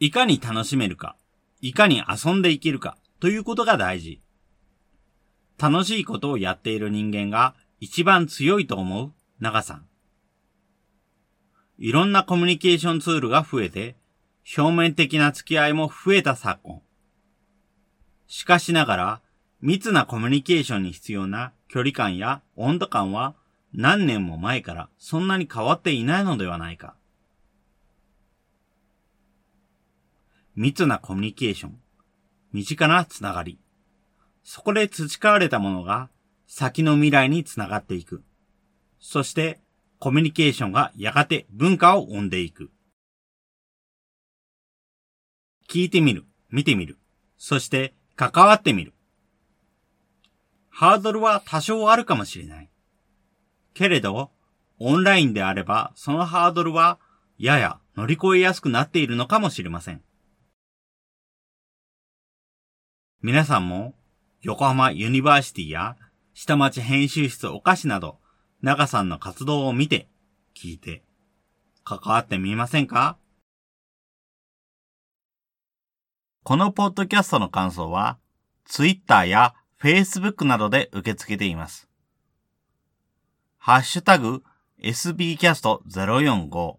[0.00, 1.16] いかに楽しめるか、
[1.60, 4.20] いかに遊んでいけるかということが大事。
[5.58, 9.86] 楽しいことをやっている人間が一番強いと思う長さん。
[11.78, 13.96] いろんなコミュニケーションツールが増えて、
[14.56, 16.82] 表面的な付き合いも増えた昨今。
[18.26, 19.20] しかしながら、
[19.60, 23.34] 密なコミュニケーションに必要な距離感や温度感は
[23.72, 26.94] 何年も前からそんなに変わっていないのではないか。
[30.56, 31.78] 密なコミュニケーション、
[32.52, 33.58] 身近なつながり。
[34.42, 36.10] そこで培われたものが
[36.46, 38.22] 先の未来につながっていく。
[39.00, 39.60] そして
[39.98, 42.70] コミュニケーションがやがて文化を生んでいく。
[45.68, 46.98] 聞いてみる、見てみる、
[47.36, 48.92] そして関わってみる。
[50.68, 52.70] ハードルは多少あるかもしれない。
[53.72, 54.30] けれど、
[54.78, 56.98] オンラインであればそのハードルは
[57.38, 60.02] やや乗り越えやすくなっているのかもしれません。
[63.26, 63.94] 皆さんも
[64.42, 65.96] 横浜ユニバーシティや
[66.34, 68.18] 下町編集室お菓子など
[68.60, 70.08] 長さんの活動を見て、
[70.54, 71.02] 聞いて、
[71.84, 73.16] 関わってみませんか？
[76.42, 78.18] このポッドキャストの感想は、
[78.66, 81.88] Twitter や Facebook などで受け付けています。
[83.56, 84.42] ハッシュタグ
[84.82, 86.76] sbcast045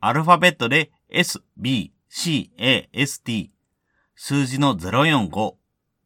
[0.00, 1.90] アルファベットで sbcast
[4.14, 5.54] 数字の045